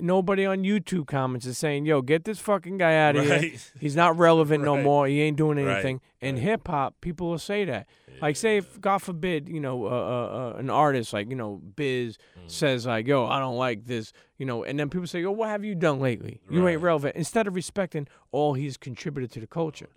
Nobody 0.00 0.44
on 0.46 0.62
YouTube 0.62 1.06
comments 1.06 1.46
is 1.46 1.58
saying, 1.58 1.84
"Yo, 1.86 2.00
get 2.02 2.24
this 2.24 2.38
fucking 2.38 2.78
guy 2.78 2.94
out 2.96 3.16
of 3.16 3.24
here. 3.24 3.50
He's 3.80 3.96
not 3.96 4.16
relevant 4.18 4.62
no 4.64 4.76
more. 4.80 5.06
He 5.08 5.20
ain't 5.22 5.36
doing 5.36 5.58
Right. 5.58 5.72
anything." 5.74 6.00
In 6.20 6.36
Right. 6.36 6.44
hip 6.44 6.68
hop, 6.68 7.00
people 7.00 7.30
will 7.30 7.38
say 7.38 7.64
that. 7.64 7.88
Like, 8.20 8.36
say, 8.36 8.58
if 8.58 8.78
God 8.80 8.98
forbid, 8.98 9.48
you 9.48 9.60
know, 9.60 9.86
uh, 9.86 9.88
uh, 9.88 9.92
uh, 9.92 10.58
an 10.58 10.68
artist 10.68 11.12
like 11.14 11.30
you 11.30 11.36
know 11.36 11.60
Biz 11.76 12.18
Mm. 12.38 12.50
says 12.50 12.86
like, 12.86 13.06
"Yo, 13.06 13.24
I 13.26 13.38
don't 13.40 13.56
like 13.56 13.86
this," 13.86 14.12
you 14.36 14.44
know, 14.46 14.62
and 14.62 14.78
then 14.78 14.90
people 14.90 15.06
say, 15.06 15.22
"Yo, 15.22 15.30
what 15.32 15.48
have 15.48 15.64
you 15.64 15.74
done 15.74 15.98
lately? 16.00 16.40
You 16.50 16.68
ain't 16.68 16.82
relevant." 16.82 17.16
Instead 17.16 17.46
of 17.46 17.54
respecting 17.54 18.06
all 18.30 18.54
he's 18.54 18.76
contributed 18.76 19.30
to 19.32 19.40
the 19.40 19.46
culture. 19.46 19.88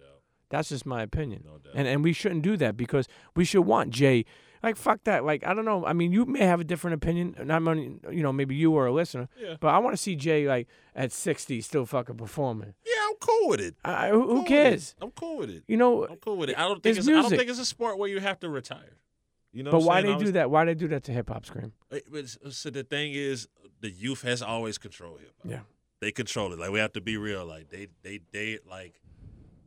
That's 0.49 0.69
just 0.69 0.85
my 0.85 1.01
opinion. 1.01 1.43
No 1.45 1.57
doubt. 1.57 1.73
And 1.75 1.87
and 1.87 2.03
we 2.03 2.13
shouldn't 2.13 2.43
do 2.43 2.55
that 2.57 2.77
because 2.77 3.07
we 3.35 3.43
should 3.43 3.63
want 3.65 3.89
Jay. 3.89 4.23
Like 4.63 4.77
fuck 4.77 5.03
that. 5.03 5.25
Like 5.25 5.45
I 5.45 5.53
don't 5.53 5.65
know. 5.65 5.85
I 5.85 5.91
mean, 5.93 6.13
you 6.13 6.25
may 6.25 6.39
have 6.45 6.61
a 6.61 6.63
different 6.63 6.95
opinion. 6.95 7.35
Not 7.43 7.61
many, 7.61 7.99
you 8.09 8.23
know, 8.23 8.31
maybe 8.31 8.55
you 8.55 8.71
or 8.73 8.85
a 8.85 8.93
listener. 8.93 9.27
Yeah. 9.37 9.57
But 9.59 9.67
I 9.67 9.77
want 9.79 9.93
to 9.93 10.01
see 10.01 10.15
Jay 10.15 10.47
like 10.47 10.67
at 10.95 11.11
sixty 11.11 11.59
still 11.61 11.85
fucking 11.85 12.15
performing. 12.15 12.73
Yeah, 12.85 12.93
I'm 13.09 13.15
cool 13.19 13.49
with 13.49 13.59
it. 13.59 13.75
I, 13.83 14.09
who, 14.09 14.25
Cool 14.25 14.43
cares? 14.45 14.95
I'm 15.01 15.11
cool 15.11 15.37
with 15.37 15.49
it. 15.49 15.63
You 15.67 15.75
know, 15.75 16.07
I'm 16.07 16.15
cool 16.15 16.37
with 16.37 16.49
it. 16.49 16.57
I 16.57 16.61
don't 16.61 16.81
think 16.81 16.97
It's 16.97 17.07
it's, 17.07 17.17
I 17.17 17.21
don't 17.21 17.29
think 17.37 17.49
it's 17.49 17.59
a 17.59 17.65
sport 17.65 17.97
where 17.97 18.07
you 18.09 18.21
have 18.21 18.39
to 18.39 18.49
retire. 18.49 18.97
You 19.51 19.63
know, 19.63 19.71
but 19.71 19.83
why 19.83 20.01
saying? 20.01 20.17
they 20.17 20.23
I 20.23 20.25
do 20.25 20.31
that? 20.31 20.49
Why 20.49 20.65
they 20.65 20.73
do 20.73 20.87
that 20.87 21.03
to 21.03 21.11
hip 21.11 21.29
hop 21.29 21.45
scream? 21.45 21.73
So 22.49 22.69
the 22.69 22.83
thing 22.83 23.11
is, 23.13 23.47
the 23.81 23.89
youth 23.91 24.21
has 24.23 24.41
always 24.41 24.77
controlled 24.77 25.19
hip 25.19 25.33
hop. 25.43 25.51
Yeah. 25.51 25.59
they 25.99 26.11
control 26.11 26.53
it. 26.53 26.59
Like 26.59 26.71
we 26.71 26.79
have 26.79 26.93
to 26.93 27.01
be 27.01 27.17
real. 27.17 27.45
Like 27.45 27.69
they, 27.69 27.87
they, 28.01 28.21
they 28.31 28.59
like 28.67 29.01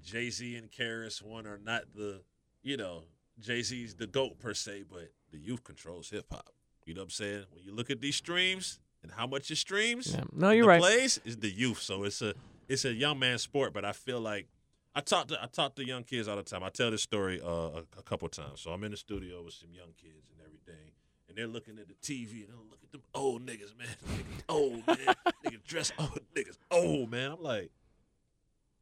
Jay 0.02 0.30
Z 0.30 0.56
and 0.56 0.72
KRS-One 0.72 1.46
are 1.46 1.58
not 1.58 1.82
the, 1.94 2.22
you 2.62 2.76
know, 2.76 3.04
Jay 3.40 3.62
Z's 3.62 3.94
the 3.94 4.06
goat 4.06 4.38
per 4.38 4.54
se, 4.54 4.84
but 4.90 5.10
the 5.30 5.38
youth 5.38 5.64
controls 5.64 6.10
hip 6.10 6.26
hop. 6.30 6.50
You 6.84 6.94
know 6.94 7.00
what 7.00 7.04
I'm 7.06 7.10
saying? 7.10 7.44
When 7.52 7.64
you 7.64 7.74
look 7.74 7.90
at 7.90 8.00
these 8.00 8.16
streams 8.16 8.78
and 9.02 9.12
how 9.12 9.26
much 9.26 9.50
it 9.50 9.56
streams, 9.56 10.14
Yeah. 10.14 10.24
No, 10.32 10.50
you're 10.50 10.64
the 10.64 10.68
right. 10.68 10.80
Plays 10.80 11.20
is 11.24 11.36
the 11.38 11.50
youth, 11.50 11.80
so 11.80 12.04
it's 12.04 12.22
a 12.22 12.34
it's 12.68 12.84
a 12.84 12.92
young 12.92 13.18
man 13.18 13.38
sport. 13.38 13.72
But 13.72 13.84
I 13.84 13.92
feel 13.92 14.20
like 14.20 14.46
I 14.94 15.00
talk 15.00 15.28
to 15.28 15.42
I 15.42 15.46
talk 15.46 15.74
to 15.76 15.84
young 15.86 16.04
kids 16.04 16.28
all 16.28 16.36
the 16.36 16.42
time. 16.42 16.62
I 16.62 16.70
tell 16.70 16.90
this 16.90 17.02
story 17.02 17.40
uh, 17.40 17.46
a, 17.48 17.82
a 17.98 18.02
couple 18.04 18.28
times. 18.28 18.60
So 18.60 18.70
I'm 18.70 18.82
in 18.84 18.92
the 18.92 18.96
studio 18.96 19.42
with 19.42 19.54
some 19.54 19.70
young 19.72 19.92
kids 20.00 20.30
and 20.30 20.40
everything, 20.44 20.92
and 21.28 21.36
they're 21.36 21.46
looking 21.48 21.78
at 21.78 21.88
the 21.88 21.94
TV 21.94 22.44
and 22.44 22.48
they're 22.48 22.56
look 22.70 22.80
at 22.84 22.92
them 22.92 23.02
old 23.14 23.44
niggas, 23.44 23.76
man. 23.76 23.88
Niggas 24.08 24.42
old 24.48 24.86
man, 24.86 25.14
niggas 25.44 25.64
dress 25.64 25.92
old 25.98 26.20
niggas 26.34 26.58
old 26.70 27.10
man. 27.10 27.32
I'm 27.32 27.42
like. 27.42 27.70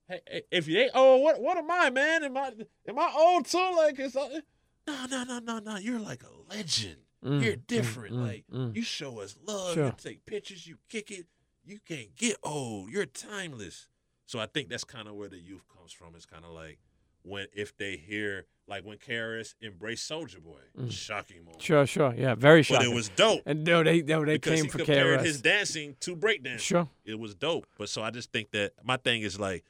Hey, 0.09 0.43
if 0.51 0.69
you 0.69 0.79
ain't 0.81 0.95
old, 0.95 1.23
what 1.23 1.41
what 1.41 1.57
am 1.57 1.71
I, 1.71 1.91
man? 1.91 2.25
Am 2.25 2.37
I 2.37 2.53
am 2.89 2.99
I 2.99 3.13
old 3.17 3.47
too? 3.47 3.73
Like 3.77 3.99
it's 3.99 4.15
no, 4.15 5.07
no, 5.07 5.25
no, 5.25 5.39
no, 5.39 5.59
no. 5.59 5.77
You're 5.77 6.01
like 6.01 6.23
a 6.23 6.55
legend. 6.55 6.97
Mm, 7.25 7.43
You're 7.43 7.55
mm, 7.55 7.67
different. 7.67 8.15
mm, 8.15 8.27
like 8.27 8.45
mm. 8.53 8.77
you 8.77 8.83
show 8.83 9.21
us 9.21 9.37
love. 9.47 9.75
Sure. 9.75 9.87
You 9.87 9.95
take 9.97 10.27
pictures. 10.27 10.67
You 10.67 10.77
kick 10.91 11.11
it. 11.11 11.27
You 11.65 11.79
can't 11.87 12.15
get 12.15 12.37
old. 12.43 12.91
You're 12.91 13.07
timeless. 13.07 13.89
So 14.27 14.39
I 14.39 14.47
think 14.47 14.69
that's 14.69 14.85
kind 14.85 15.09
of 15.09 15.15
where 15.15 15.29
the 15.29 15.39
youth 15.39 15.65
comes 15.75 15.93
from. 15.93 16.15
It's 16.15 16.27
kind 16.27 16.45
of 16.45 16.51
like 16.51 16.79
when 17.23 17.47
if 17.55 17.77
they 17.79 17.97
hear 17.97 18.45
like 18.67 18.85
when 18.85 18.99
KRS 18.99 19.55
embraced 19.63 20.07
Soldier 20.07 20.41
Boy, 20.41 20.89
shocking 20.91 21.45
moment. 21.45 21.61
Mm. 21.61 21.65
Sure, 21.65 21.87
sure. 21.87 22.15
Yeah, 22.15 22.35
very 22.35 22.63
shocking. 22.63 22.87
But 22.87 22.93
it 22.93 22.95
was 22.95 23.09
dope. 23.09 23.41
and 23.47 23.65
no, 23.65 23.83
they 23.83 24.03
no, 24.03 24.25
they 24.25 24.35
because 24.35 24.57
came 24.57 24.65
he 24.65 24.71
for 24.71 24.79
compared 24.79 25.21
KRS. 25.21 25.25
his 25.25 25.41
dancing 25.41 25.97
to 26.01 26.15
breakdancing. 26.15 26.61
Sure. 26.61 26.89
It 27.07 27.19
was 27.19 27.35
dope. 27.35 27.67
But 27.79 27.89
so 27.89 28.03
I 28.03 28.11
just 28.11 28.33
think 28.33 28.51
that 28.51 28.73
my 28.83 28.99
thing 28.99 29.23
is 29.23 29.41
like 29.41 29.65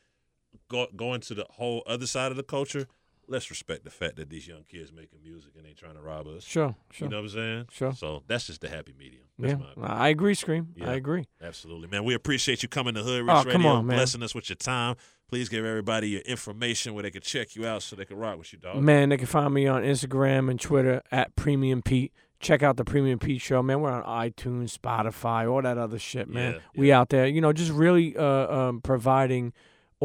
go, 0.69 0.87
going 0.97 1.21
to 1.23 1.35
the 1.35 1.47
whole 1.51 1.83
other 1.87 2.07
side 2.07 2.31
of 2.31 2.37
the 2.37 2.43
culture. 2.43 2.87
Let's 3.27 3.49
respect 3.49 3.85
the 3.85 3.91
fact 3.91 4.17
that 4.17 4.29
these 4.29 4.47
young 4.47 4.65
kids 4.71 4.93
making 4.93 5.21
music 5.23 5.53
and 5.57 5.67
ain't 5.67 5.79
trying 5.79 5.95
to 5.95 6.03
rob 6.03 6.27
us. 6.27 6.45
Sure, 6.45 6.75
sure. 6.91 7.07
You 7.07 7.11
know 7.11 7.17
what 7.23 7.23
I'm 7.23 7.29
saying? 7.31 7.67
Sure. 7.71 7.93
So 7.95 8.23
that's 8.27 8.47
just 8.49 8.61
the 8.61 8.69
happy 8.69 8.93
medium. 8.99 9.23
That's 9.39 9.55
yeah, 9.55 9.67
my. 9.77 9.87
I 9.89 10.09
agree, 10.09 10.35
Scream. 10.35 10.69
Yeah. 10.77 10.91
I 10.91 10.95
agree. 10.95 11.27
Absolutely, 11.41 11.89
man. 11.89 12.05
We 12.05 12.13
appreciate 12.13 12.63
you 12.63 12.69
coming 12.69 12.95
to 12.95 13.03
Hood 13.03 13.23
Rich 13.23 13.31
Oh, 13.31 13.39
Radio, 13.39 13.53
come 13.53 13.67
on, 13.67 13.87
man. 13.87 13.97
blessing 13.97 14.23
us 14.23 14.35
with 14.35 14.51
your 14.51 14.57
time. 14.57 14.97
Please 15.31 15.49
give 15.49 15.65
everybody 15.65 16.11
your 16.11 16.21
information 16.21 16.93
where 16.93 17.03
they 17.03 17.11
can 17.11 17.23
check 17.23 17.57
you 17.57 17.67
out 17.67 17.83
so 17.83 17.97
they 17.97 18.05
can 18.05 18.19
rock 18.19 18.37
with 18.37 18.53
you, 18.53 18.59
dog. 18.59 18.83
Man, 18.83 19.09
they 19.09 19.17
can 19.17 19.27
find 19.27 19.55
me 19.55 19.67
on 19.67 19.83
Instagram 19.83 20.51
and 20.51 20.61
Twitter 20.61 21.01
at 21.11 21.35
Premium 21.35 21.81
Pete. 21.81 22.13
Check 22.41 22.63
out 22.63 22.77
the 22.77 22.85
Premium 22.85 23.19
Pete 23.19 23.41
Show, 23.41 23.63
man. 23.63 23.81
We're 23.81 23.91
on 23.91 24.03
iTunes, 24.05 24.79
Spotify, 24.79 25.51
all 25.51 25.63
that 25.63 25.79
other 25.79 25.99
shit, 25.99 26.29
man. 26.29 26.53
Yeah, 26.53 26.59
We 26.77 26.93
out 26.93 27.09
there, 27.09 27.27
you 27.27 27.41
know, 27.41 27.55
just 27.55 27.73
really 27.73 28.15
uh, 28.19 28.23
um, 28.55 28.81
providing 28.83 29.55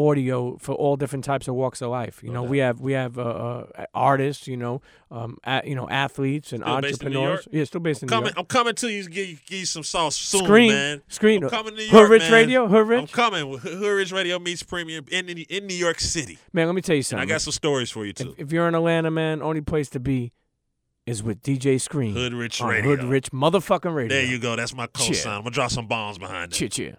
audio 0.08 0.58
for 0.58 0.74
all 0.76 0.96
different 0.96 1.26
types 1.26 1.48
of 1.48 1.56
walks 1.56 1.82
of 1.82 1.90
life. 1.90 2.22
You 2.24 2.30
No 2.30 2.36
know, 2.36 2.44
we 2.44 2.60
have 2.60 2.80
we 2.80 2.94
have 2.94 3.18
uh, 3.20 3.22
uh, 3.22 3.86
artists, 3.94 4.48
you 4.48 4.56
know, 4.58 4.82
um, 5.12 5.38
at, 5.44 5.68
you 5.68 5.76
know, 5.76 5.90
athletes 5.90 6.54
and 6.54 6.62
Still 6.64 6.78
in 6.78 6.86
entrepreneurs. 6.86 7.48
Yeah, 7.52 7.64
still 7.66 7.82
based 7.82 8.04
in 8.04 8.08
New 8.08 8.16
York. 8.16 8.34
I'm 8.38 8.46
coming 8.46 8.76
to 8.76 8.88
you. 8.92 9.08
Give 9.10 9.28
you, 9.28 9.38
give 9.46 9.60
you 9.60 9.66
some 9.66 9.84
sauce 9.84 10.16
soon, 10.16 10.44
Scream, 10.46 10.72
man. 10.72 11.02
screen. 11.08 11.44
I'm 11.44 11.50
coming 11.50 11.74
to 11.76 11.78
New 11.78 11.88
Hood 11.88 11.94
York, 11.94 12.10
Rich 12.12 12.22
man. 12.24 12.32
Radio, 12.34 12.68
Hood 12.68 12.88
Rich. 12.88 13.02
I'm 13.02 13.08
coming. 13.08 13.58
Hood 13.58 13.82
Rich 13.98 14.12
Radio 14.12 14.40
meets 14.40 14.64
Premium 14.64 15.06
in 15.12 15.28
in 15.30 15.68
New 15.68 15.76
York 15.76 16.00
City. 16.00 16.38
Man, 16.54 16.68
let 16.68 16.76
me 16.76 16.82
tell 16.82 16.96
you 16.96 17.00
And 17.00 17.06
something. 17.06 17.30
I 17.30 17.32
got 17.34 17.42
some 17.42 17.54
stories 17.54 17.92
for 17.92 18.06
you 18.06 18.14
too. 18.14 18.36
if, 18.38 18.48
if 18.48 18.52
you're 18.54 18.68
in 18.68 18.76
Atlanta, 18.76 19.12
man, 19.12 19.42
only 19.42 19.62
place 19.62 19.90
to 19.90 20.00
be 20.00 20.32
is 21.10 21.24
with 21.24 21.42
DJ 21.42 21.82
Scream. 21.82 22.14
Hood 22.14 22.34
Rich 22.34 22.62
on 22.62 22.70
Radio. 22.70 22.90
Hood 22.90 23.04
Rich 23.04 23.32
motherfucking 23.32 23.94
radio. 23.94 24.16
There 24.16 24.26
you 24.26 24.40
go. 24.40 24.56
That's 24.56 24.76
my 24.76 24.88
co 24.88 25.12
sign. 25.12 25.34
I'm 25.34 25.42
gonna 25.42 25.52
drop 25.52 25.72
some 25.72 25.88
bombs 25.88 26.18
behind 26.18 26.52
it. 26.52 26.56
Cheer, 26.56 26.70
cheer. 26.70 26.98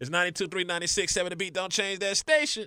It's 0.00 0.10
92 0.10 0.48
396 0.48 1.12
7 1.12 1.30
the 1.30 1.36
beat. 1.36 1.54
Don't 1.54 1.72
change 1.72 2.00
that 2.00 2.16
station. 2.16 2.66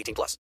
18 0.00 0.14
plus. 0.14 0.38